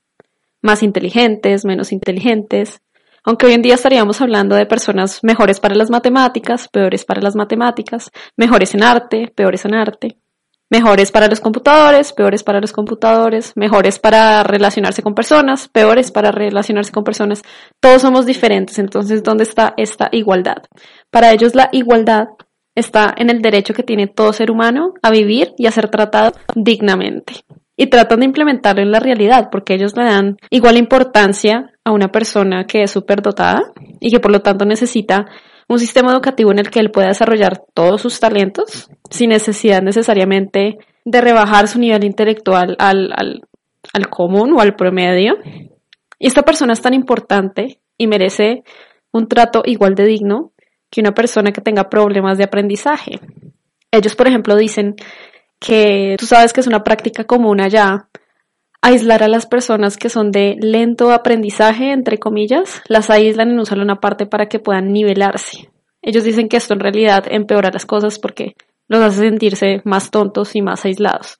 más 0.62 0.82
inteligentes, 0.82 1.64
menos 1.64 1.92
inteligentes. 1.92 2.80
Aunque 3.24 3.46
hoy 3.46 3.52
en 3.52 3.62
día 3.62 3.74
estaríamos 3.74 4.20
hablando 4.20 4.56
de 4.56 4.66
personas 4.66 5.20
mejores 5.22 5.60
para 5.60 5.74
las 5.74 5.90
matemáticas, 5.90 6.68
peores 6.68 7.04
para 7.04 7.20
las 7.20 7.36
matemáticas, 7.36 8.10
mejores 8.36 8.74
en 8.74 8.82
arte, 8.82 9.32
peores 9.34 9.64
en 9.64 9.74
arte, 9.74 10.16
mejores 10.70 11.10
para 11.10 11.28
los 11.28 11.40
computadores, 11.40 12.12
peores 12.12 12.42
para 12.42 12.60
los 12.60 12.72
computadores, 12.72 13.52
mejores 13.56 13.98
para 13.98 14.42
relacionarse 14.44 15.02
con 15.02 15.14
personas, 15.14 15.68
peores 15.68 16.10
para 16.10 16.30
relacionarse 16.30 16.92
con 16.92 17.04
personas. 17.04 17.42
Todos 17.80 18.02
somos 18.02 18.26
diferentes, 18.26 18.78
entonces, 18.78 19.22
¿dónde 19.22 19.44
está 19.44 19.74
esta 19.76 20.08
igualdad? 20.12 20.62
Para 21.10 21.32
ellos 21.32 21.54
la 21.54 21.68
igualdad 21.72 22.28
está 22.74 23.12
en 23.16 23.30
el 23.30 23.42
derecho 23.42 23.74
que 23.74 23.82
tiene 23.82 24.06
todo 24.06 24.32
ser 24.32 24.50
humano 24.50 24.94
a 25.02 25.10
vivir 25.10 25.52
y 25.56 25.66
a 25.66 25.70
ser 25.72 25.88
tratado 25.88 26.32
dignamente. 26.54 27.44
Y 27.80 27.86
tratan 27.86 28.18
de 28.18 28.26
implementarlo 28.26 28.82
en 28.82 28.90
la 28.90 28.98
realidad, 28.98 29.50
porque 29.52 29.74
ellos 29.74 29.96
le 29.96 30.02
dan 30.02 30.36
igual 30.50 30.76
importancia 30.76 31.70
a 31.84 31.92
una 31.92 32.08
persona 32.08 32.66
que 32.66 32.82
es 32.82 32.90
superdotada 32.90 33.72
y 34.00 34.10
que 34.10 34.18
por 34.18 34.32
lo 34.32 34.40
tanto 34.40 34.64
necesita 34.64 35.26
un 35.68 35.78
sistema 35.78 36.10
educativo 36.10 36.50
en 36.50 36.58
el 36.58 36.70
que 36.70 36.80
él 36.80 36.90
pueda 36.90 37.08
desarrollar 37.08 37.62
todos 37.74 38.02
sus 38.02 38.18
talentos 38.18 38.90
sin 39.10 39.30
necesidad 39.30 39.80
necesariamente 39.80 40.78
de 41.04 41.20
rebajar 41.20 41.68
su 41.68 41.78
nivel 41.78 42.02
intelectual 42.02 42.74
al, 42.80 43.12
al, 43.14 43.42
al 43.92 44.08
común 44.08 44.54
o 44.54 44.60
al 44.60 44.74
promedio. 44.74 45.36
Y 46.18 46.26
esta 46.26 46.42
persona 46.42 46.72
es 46.72 46.82
tan 46.82 46.94
importante 46.94 47.80
y 47.96 48.08
merece 48.08 48.64
un 49.12 49.28
trato 49.28 49.62
igual 49.64 49.94
de 49.94 50.04
digno 50.04 50.52
que 50.90 51.00
una 51.00 51.12
persona 51.12 51.52
que 51.52 51.60
tenga 51.60 51.88
problemas 51.88 52.38
de 52.38 52.44
aprendizaje. 52.44 53.20
Ellos, 53.90 54.16
por 54.16 54.26
ejemplo, 54.26 54.56
dicen 54.56 54.96
que 55.58 56.16
tú 56.18 56.26
sabes 56.26 56.52
que 56.52 56.60
es 56.60 56.66
una 56.66 56.84
práctica 56.84 57.24
común 57.24 57.60
allá 57.60 58.08
aislar 58.80 59.22
a 59.22 59.28
las 59.28 59.46
personas 59.46 59.96
que 59.96 60.08
son 60.08 60.30
de 60.30 60.56
lento 60.60 61.10
aprendizaje, 61.12 61.92
entre 61.92 62.18
comillas, 62.18 62.82
las 62.88 63.10
aíslan 63.10 63.50
en 63.50 63.58
usar 63.58 63.78
una 63.78 64.00
parte 64.00 64.26
para 64.26 64.46
que 64.46 64.60
puedan 64.60 64.92
nivelarse. 64.92 65.70
Ellos 66.00 66.24
dicen 66.24 66.48
que 66.48 66.56
esto 66.56 66.74
en 66.74 66.80
realidad 66.80 67.24
empeora 67.28 67.70
las 67.72 67.86
cosas 67.86 68.18
porque 68.18 68.54
los 68.86 69.02
hace 69.02 69.20
sentirse 69.20 69.82
más 69.84 70.10
tontos 70.10 70.54
y 70.54 70.62
más 70.62 70.84
aislados. 70.84 71.36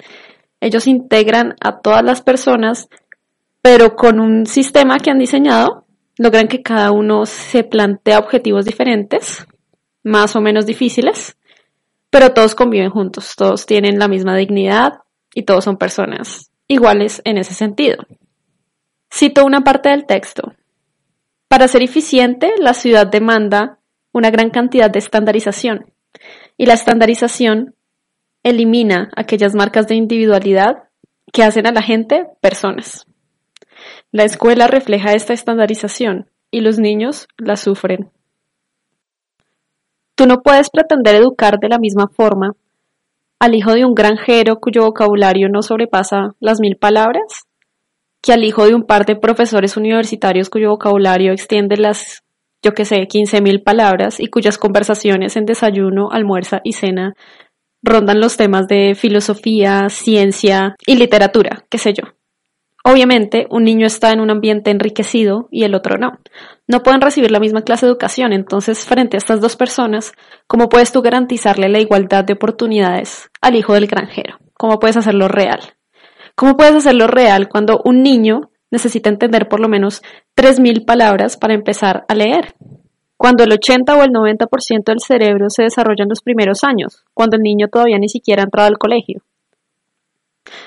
Ellos 0.61 0.87
integran 0.87 1.55
a 1.61 1.81
todas 1.81 2.03
las 2.05 2.23
personas, 2.23 2.89
pero 3.63 3.95
con 3.95 4.21
un 4.21 4.47
sistema 4.47 4.99
que 4.99 5.11
han 5.11 5.19
diseñado 5.19 5.87
logran 6.19 6.49
que 6.49 6.63
cada 6.63 6.91
uno 6.91 7.25
se 7.27 7.63
plantea 7.63 8.19
objetivos 8.19 8.65
diferentes, 8.65 9.47
más 10.03 10.35
o 10.35 10.41
menos 10.41 10.67
difíciles, 10.67 11.38
pero 12.11 12.33
todos 12.33 12.55
conviven 12.55 12.91
juntos, 12.91 13.35
todos 13.37 13.67
tienen 13.67 13.99
la 13.99 14.09
misma 14.09 14.37
dignidad 14.37 15.01
y 15.35 15.43
todos 15.43 15.65
son 15.65 15.77
personas 15.77 16.51
iguales 16.67 17.23
en 17.25 17.39
ese 17.39 17.55
sentido. 17.55 17.99
Cito 19.13 19.45
una 19.45 19.63
parte 19.63 19.89
del 19.89 20.07
texto. 20.07 20.55
Para 21.49 21.69
ser 21.69 21.83
eficiente, 21.83 22.53
la 22.59 22.75
ciudad 22.75 23.07
demanda 23.07 23.79
una 24.13 24.31
gran 24.31 24.51
cantidad 24.51 24.91
de 24.91 24.99
estandarización 24.99 25.93
y 26.57 26.67
la 26.67 26.75
estandarización 26.75 27.75
elimina 28.43 29.11
aquellas 29.17 29.55
marcas 29.55 29.89
de 29.89 29.95
individualidad 29.95 30.85
que 31.33 31.43
hacen 31.43 31.67
a 31.67 31.73
la 31.73 31.83
gente 31.83 32.27
personas. 32.41 33.07
La 34.11 34.25
escuela 34.25 34.67
refleja 34.67 35.13
esta 35.13 35.33
estandarización 35.33 36.31
y 36.51 36.61
los 36.61 36.79
niños 36.79 37.29
la 37.37 37.57
sufren. 37.57 38.11
Tú 40.19 40.27
no 40.27 40.43
puedes 40.43 40.69
pretender 40.69 41.15
educar 41.15 41.61
de 41.61 41.69
la 41.69 41.79
misma 41.79 42.09
forma 42.09 42.55
al 43.39 43.55
hijo 43.55 43.75
de 43.75 43.85
un 43.85 43.95
granjero 43.95 44.57
cuyo 44.57 44.83
vocabulario 44.83 45.49
no 45.49 45.63
sobrepasa 45.63 46.35
las 46.41 46.59
mil 46.59 46.77
palabras 46.77 47.47
que 48.21 48.33
al 48.33 48.43
hijo 48.43 48.67
de 48.67 48.75
un 48.75 48.83
par 48.83 49.07
de 49.07 49.15
profesores 49.15 49.77
universitarios 49.77 50.51
cuyo 50.51 50.71
vocabulario 50.71 51.31
extiende 51.31 51.77
las, 51.77 52.25
yo 52.65 52.73
que 52.73 52.85
sé, 52.85 53.07
quince 53.07 53.41
mil 53.41 53.63
palabras 53.63 54.19
y 54.19 54.27
cuyas 54.27 54.59
conversaciones 54.59 55.37
en 55.37 55.45
desayuno, 55.45 56.09
almuerza 56.11 56.63
y 56.65 56.73
cena 56.73 57.15
rondan 57.85 58.19
los 58.19 58.37
temas 58.37 58.67
de 58.67 58.97
filosofía, 58.97 59.89
ciencia 59.89 60.75
y 60.85 60.97
literatura, 60.97 61.65
qué 61.71 61.79
sé 61.79 61.93
yo 61.93 62.18
Obviamente, 62.91 63.47
un 63.51 63.65
niño 63.65 63.87
está 63.87 64.13
en 64.13 64.21
un 64.21 64.31
ambiente 64.31 64.71
enriquecido 64.71 65.47
y 65.51 65.65
el 65.65 65.75
otro 65.75 65.99
no. 65.99 66.21
No 66.67 66.83
pueden 66.83 67.03
recibir 67.03 67.31
la 67.31 67.39
misma 67.39 67.61
clase 67.61 67.85
de 67.85 67.93
educación, 67.93 68.33
entonces, 68.33 68.87
frente 68.87 69.17
a 69.17 69.19
estas 69.19 69.43
dos 69.43 69.57
personas, 69.57 70.13
¿cómo 70.47 70.71
puedes 70.71 70.91
tú 70.91 71.03
garantizarle 71.03 71.69
la 71.69 71.81
igualdad 71.81 72.25
de 72.25 72.33
oportunidades 72.33 73.29
al 73.43 73.57
hijo 73.57 73.75
del 73.75 73.89
granjero? 73.89 74.39
¿Cómo 74.55 74.79
puedes 74.79 74.97
hacerlo 74.97 75.29
real? 75.29 75.61
¿Cómo 76.35 76.57
puedes 76.57 76.77
hacerlo 76.77 77.09
real 77.09 77.51
cuando 77.51 77.83
un 77.85 78.03
niño 78.03 78.53
necesita 78.71 79.11
entender 79.11 79.49
por 79.49 79.61
lo 79.61 79.69
menos 79.69 80.01
3.000 80.35 80.87
palabras 80.87 81.37
para 81.37 81.53
empezar 81.53 82.07
a 82.09 82.15
leer? 82.15 82.55
Cuando 83.19 83.45
el 83.45 83.53
80 83.53 83.97
o 83.97 84.03
el 84.03 84.13
90% 84.13 84.85
del 84.87 85.01
cerebro 85.01 85.51
se 85.51 85.65
desarrolla 85.65 86.05
en 86.05 86.09
los 86.09 86.23
primeros 86.23 86.65
años, 86.65 87.05
cuando 87.13 87.37
el 87.37 87.43
niño 87.43 87.69
todavía 87.69 87.99
ni 87.99 88.09
siquiera 88.09 88.43
ha 88.43 88.45
entrado 88.45 88.69
al 88.69 88.79
colegio. 88.79 89.21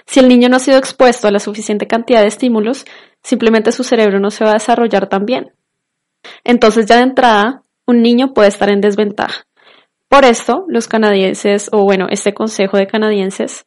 Si 0.06 0.20
el 0.20 0.28
niño 0.28 0.50
no 0.50 0.58
ha 0.58 0.60
sido 0.60 0.78
expuesto 0.78 1.28
a 1.28 1.32
la 1.32 1.40
suficiente 1.40 1.88
cantidad 1.88 2.22
de 2.22 2.28
estímulos, 2.28 2.86
simplemente 3.24 3.72
su 3.72 3.84
cerebro 3.84 4.20
no 4.20 4.32
se 4.32 4.44
va 4.44 4.52
a 4.52 4.56
desarrollar 4.56 5.08
tan 5.08 5.26
bien. 5.26 5.54
Entonces 6.44 6.86
ya 6.86 6.98
de 6.98 7.04
entrada, 7.04 7.64
un 7.86 8.02
niño 8.02 8.34
puede 8.34 8.50
estar 8.50 8.70
en 8.70 8.82
desventaja. 8.82 9.46
Por 10.08 10.26
esto, 10.26 10.66
los 10.68 10.88
canadienses, 10.88 11.70
o 11.72 11.84
bueno, 11.84 12.08
este 12.10 12.34
consejo 12.34 12.78
de 12.78 12.88
canadienses, 12.88 13.64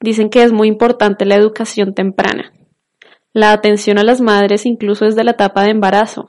dicen 0.00 0.30
que 0.30 0.42
es 0.42 0.52
muy 0.52 0.68
importante 0.68 1.24
la 1.24 1.34
educación 1.34 1.94
temprana. 1.94 2.52
La 3.32 3.52
atención 3.52 3.98
a 3.98 4.04
las 4.04 4.20
madres 4.20 4.64
incluso 4.64 5.04
desde 5.04 5.24
la 5.24 5.32
etapa 5.32 5.64
de 5.64 5.70
embarazo, 5.70 6.28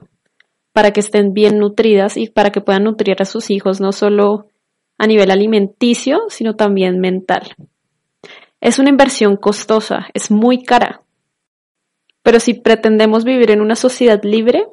para 0.74 0.92
que 0.92 1.00
estén 1.00 1.34
bien 1.34 1.60
nutridas 1.60 2.18
y 2.18 2.30
para 2.30 2.52
que 2.52 2.62
puedan 2.62 2.84
nutrir 2.84 3.22
a 3.22 3.26
sus 3.26 3.50
hijos 3.50 3.80
no 3.80 3.92
solo 3.92 4.48
a 4.98 5.08
nivel 5.08 5.32
alimenticio, 5.32 6.22
sino 6.30 6.56
también 6.56 7.00
mental. 7.00 7.56
Es 8.62 8.78
una 8.78 8.90
inversión 8.90 9.38
costosa, 9.38 10.08
es 10.14 10.32
muy 10.32 10.64
cara. 10.64 11.02
Pero 12.24 12.42
si 12.42 12.56
pretendemos 12.56 13.24
vivir 13.24 13.52
en 13.52 13.62
una 13.62 13.76
sociedad 13.76 14.22
libre, 14.24 14.68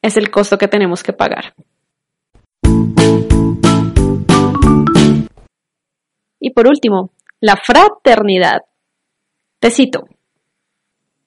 es 0.00 0.16
el 0.16 0.30
costo 0.30 0.56
que 0.56 0.68
tenemos 0.68 1.02
que 1.02 1.12
pagar. 1.12 1.54
Y 6.40 6.50
por 6.50 6.66
último, 6.66 7.10
la 7.40 7.56
fraternidad. 7.56 8.62
Te 9.58 9.70
cito. 9.70 10.08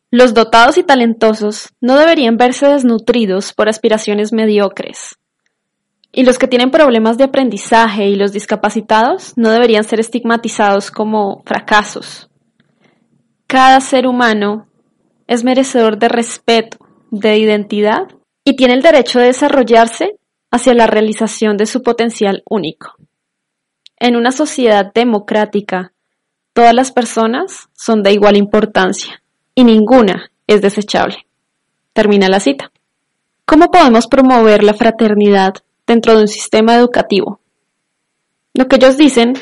Los 0.10 0.34
dotados 0.34 0.80
y 0.80 0.84
talentosos 0.84 1.74
no 1.80 1.96
deberían 1.98 2.38
verse 2.38 2.68
desnutridos 2.68 3.54
por 3.54 3.70
aspiraciones 3.70 4.34
mediocres. 4.34 5.20
Y 6.12 6.24
los 6.24 6.38
que 6.38 6.48
tienen 6.48 6.72
problemas 6.72 7.18
de 7.18 7.26
aprendizaje 7.26 8.08
y 8.08 8.16
los 8.16 8.32
discapacitados 8.32 9.34
no 9.36 9.52
deberían 9.52 9.84
ser 9.84 10.00
estigmatizados 10.00 10.92
como 10.92 11.44
fracasos. 11.46 12.30
Cada 13.46 13.80
ser 13.82 14.08
humano 14.08 14.68
es 15.28 15.44
merecedor 15.44 16.00
de 16.00 16.10
respeto, 16.10 16.78
de 17.12 17.38
identidad 17.38 18.08
y 18.44 18.56
tiene 18.56 18.74
el 18.74 18.82
derecho 18.82 19.20
de 19.20 19.26
desarrollarse 19.26 20.20
hacia 20.52 20.74
la 20.74 20.88
realización 20.88 21.58
de 21.58 21.68
su 21.68 21.84
potencial 21.84 22.44
único. 22.50 22.96
En 23.98 24.16
una 24.16 24.32
sociedad 24.32 24.92
democrática, 24.94 25.94
todas 26.54 26.74
las 26.74 26.92
personas 26.92 27.70
son 27.74 28.02
de 28.02 28.14
igual 28.14 28.38
importancia 28.38 29.22
y 29.54 29.64
ninguna 29.64 30.32
es 30.48 30.62
desechable. 30.62 31.28
Termina 31.94 32.28
la 32.28 32.40
cita. 32.40 32.72
¿Cómo 33.46 33.72
podemos 33.72 34.08
promover 34.08 34.64
la 34.64 34.74
fraternidad 34.74 35.54
dentro 35.90 36.16
de 36.16 36.22
un 36.22 36.28
sistema 36.28 36.76
educativo. 36.76 37.40
Lo 38.54 38.68
que 38.68 38.76
ellos 38.76 38.96
dicen 38.96 39.34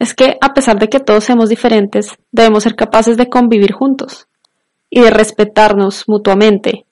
es 0.00 0.14
que 0.14 0.36
a 0.40 0.52
pesar 0.52 0.78
de 0.80 0.88
que 0.88 0.98
todos 0.98 1.22
seamos 1.22 1.48
diferentes, 1.48 2.10
debemos 2.32 2.64
ser 2.64 2.74
capaces 2.74 3.16
de 3.16 3.28
convivir 3.28 3.72
juntos 3.72 4.26
y 4.90 5.00
de 5.00 5.10
respetarnos 5.10 6.08
mutuamente, 6.08 6.84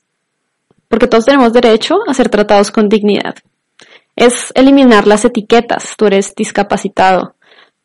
porque 0.88 1.08
todos 1.08 1.26
tenemos 1.26 1.52
derecho 1.52 1.96
a 2.06 2.14
ser 2.14 2.28
tratados 2.28 2.70
con 2.70 2.88
dignidad. 2.88 3.34
Es 4.14 4.52
eliminar 4.54 5.08
las 5.08 5.24
etiquetas, 5.24 5.94
tú 5.96 6.06
eres 6.06 6.32
discapacitado, 6.36 7.34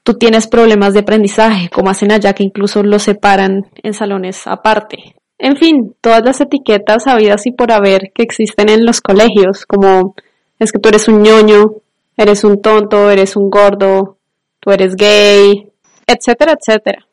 tú 0.03 0.13
tienes 0.13 0.45
problemas 0.45 0.93
de 0.93 0.99
aprendizaje, 0.99 1.69
como 1.69 1.89
hacen 1.89 2.11
allá 2.11 2.33
que 2.33 2.43
incluso 2.43 2.83
los 2.83 3.01
separan 3.01 3.65
en 3.81 3.93
salones 3.95 4.45
aparte. 4.45 5.15
En 5.39 5.57
fin, 5.57 5.95
todas 6.01 6.23
las 6.23 6.39
etiquetas 6.39 7.07
habidas 7.07 7.47
y 7.47 7.51
por 7.51 7.71
haber 7.71 8.11
que 8.13 8.21
existen 8.21 8.69
en 8.69 8.85
los 8.85 9.01
colegios, 9.01 9.65
como 9.65 10.13
es 10.59 10.71
que 10.71 10.79
tú 10.79 10.89
eres 10.89 11.07
un 11.07 11.21
ñoño, 11.21 11.73
eres 12.17 12.43
un 12.43 12.61
tonto, 12.61 13.09
eres 13.09 13.35
un 13.35 13.49
gordo, 13.49 14.17
tú 14.59 14.71
eres 14.71 14.95
gay, 14.95 15.69
etcétera, 16.07 16.53
etcétera. 16.59 17.05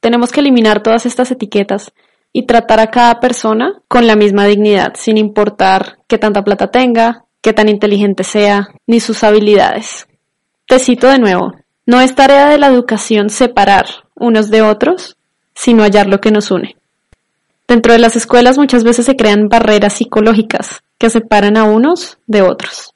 Tenemos 0.00 0.32
que 0.32 0.40
eliminar 0.40 0.82
todas 0.82 1.06
estas 1.06 1.30
etiquetas 1.30 1.92
y 2.32 2.46
tratar 2.46 2.80
a 2.80 2.90
cada 2.90 3.20
persona 3.20 3.82
con 3.88 4.06
la 4.06 4.16
misma 4.16 4.46
dignidad, 4.46 4.94
sin 4.94 5.18
importar 5.18 5.98
qué 6.06 6.18
tanta 6.18 6.42
plata 6.42 6.70
tenga, 6.70 7.24
qué 7.42 7.52
tan 7.52 7.68
inteligente 7.68 8.24
sea, 8.24 8.68
ni 8.86 9.00
sus 9.00 9.22
habilidades. 9.24 10.06
Te 10.66 10.78
cito 10.78 11.08
de 11.08 11.18
nuevo, 11.18 11.52
no 11.86 12.00
es 12.00 12.14
tarea 12.14 12.48
de 12.48 12.58
la 12.58 12.68
educación 12.68 13.30
separar 13.30 13.86
unos 14.14 14.50
de 14.50 14.62
otros, 14.62 15.16
sino 15.54 15.82
hallar 15.82 16.06
lo 16.06 16.20
que 16.20 16.30
nos 16.30 16.50
une. 16.50 16.76
Dentro 17.66 17.92
de 17.92 17.98
las 17.98 18.16
escuelas 18.16 18.58
muchas 18.58 18.84
veces 18.84 19.06
se 19.06 19.16
crean 19.16 19.48
barreras 19.48 19.94
psicológicas 19.94 20.82
que 21.00 21.08
separan 21.08 21.56
a 21.56 21.64
unos 21.64 22.18
de 22.26 22.42
otros. 22.42 22.94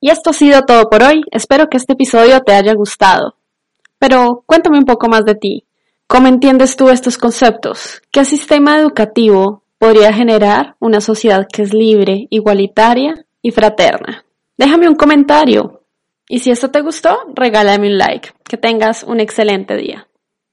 Y 0.00 0.10
esto 0.10 0.30
ha 0.30 0.32
sido 0.32 0.62
todo 0.62 0.88
por 0.88 1.02
hoy. 1.02 1.20
Espero 1.30 1.66
que 1.68 1.76
este 1.76 1.92
episodio 1.92 2.40
te 2.40 2.54
haya 2.54 2.72
gustado. 2.74 3.36
Pero 3.98 4.42
cuéntame 4.46 4.78
un 4.78 4.86
poco 4.86 5.06
más 5.08 5.24
de 5.26 5.34
ti. 5.34 5.66
¿Cómo 6.06 6.28
entiendes 6.28 6.76
tú 6.76 6.88
estos 6.88 7.18
conceptos? 7.18 8.00
¿Qué 8.10 8.24
sistema 8.24 8.78
educativo 8.78 9.62
podría 9.78 10.12
generar 10.14 10.74
una 10.80 11.02
sociedad 11.02 11.46
que 11.46 11.62
es 11.62 11.74
libre, 11.74 12.26
igualitaria 12.30 13.26
y 13.42 13.50
fraterna? 13.50 14.24
Déjame 14.56 14.88
un 14.88 14.96
comentario. 14.96 15.82
Y 16.26 16.38
si 16.38 16.50
esto 16.50 16.70
te 16.70 16.80
gustó, 16.80 17.18
regálame 17.34 17.88
un 17.88 17.98
like. 17.98 18.30
Que 18.44 18.56
tengas 18.56 19.04
un 19.04 19.20
excelente 19.20 19.76
día. 19.76 20.08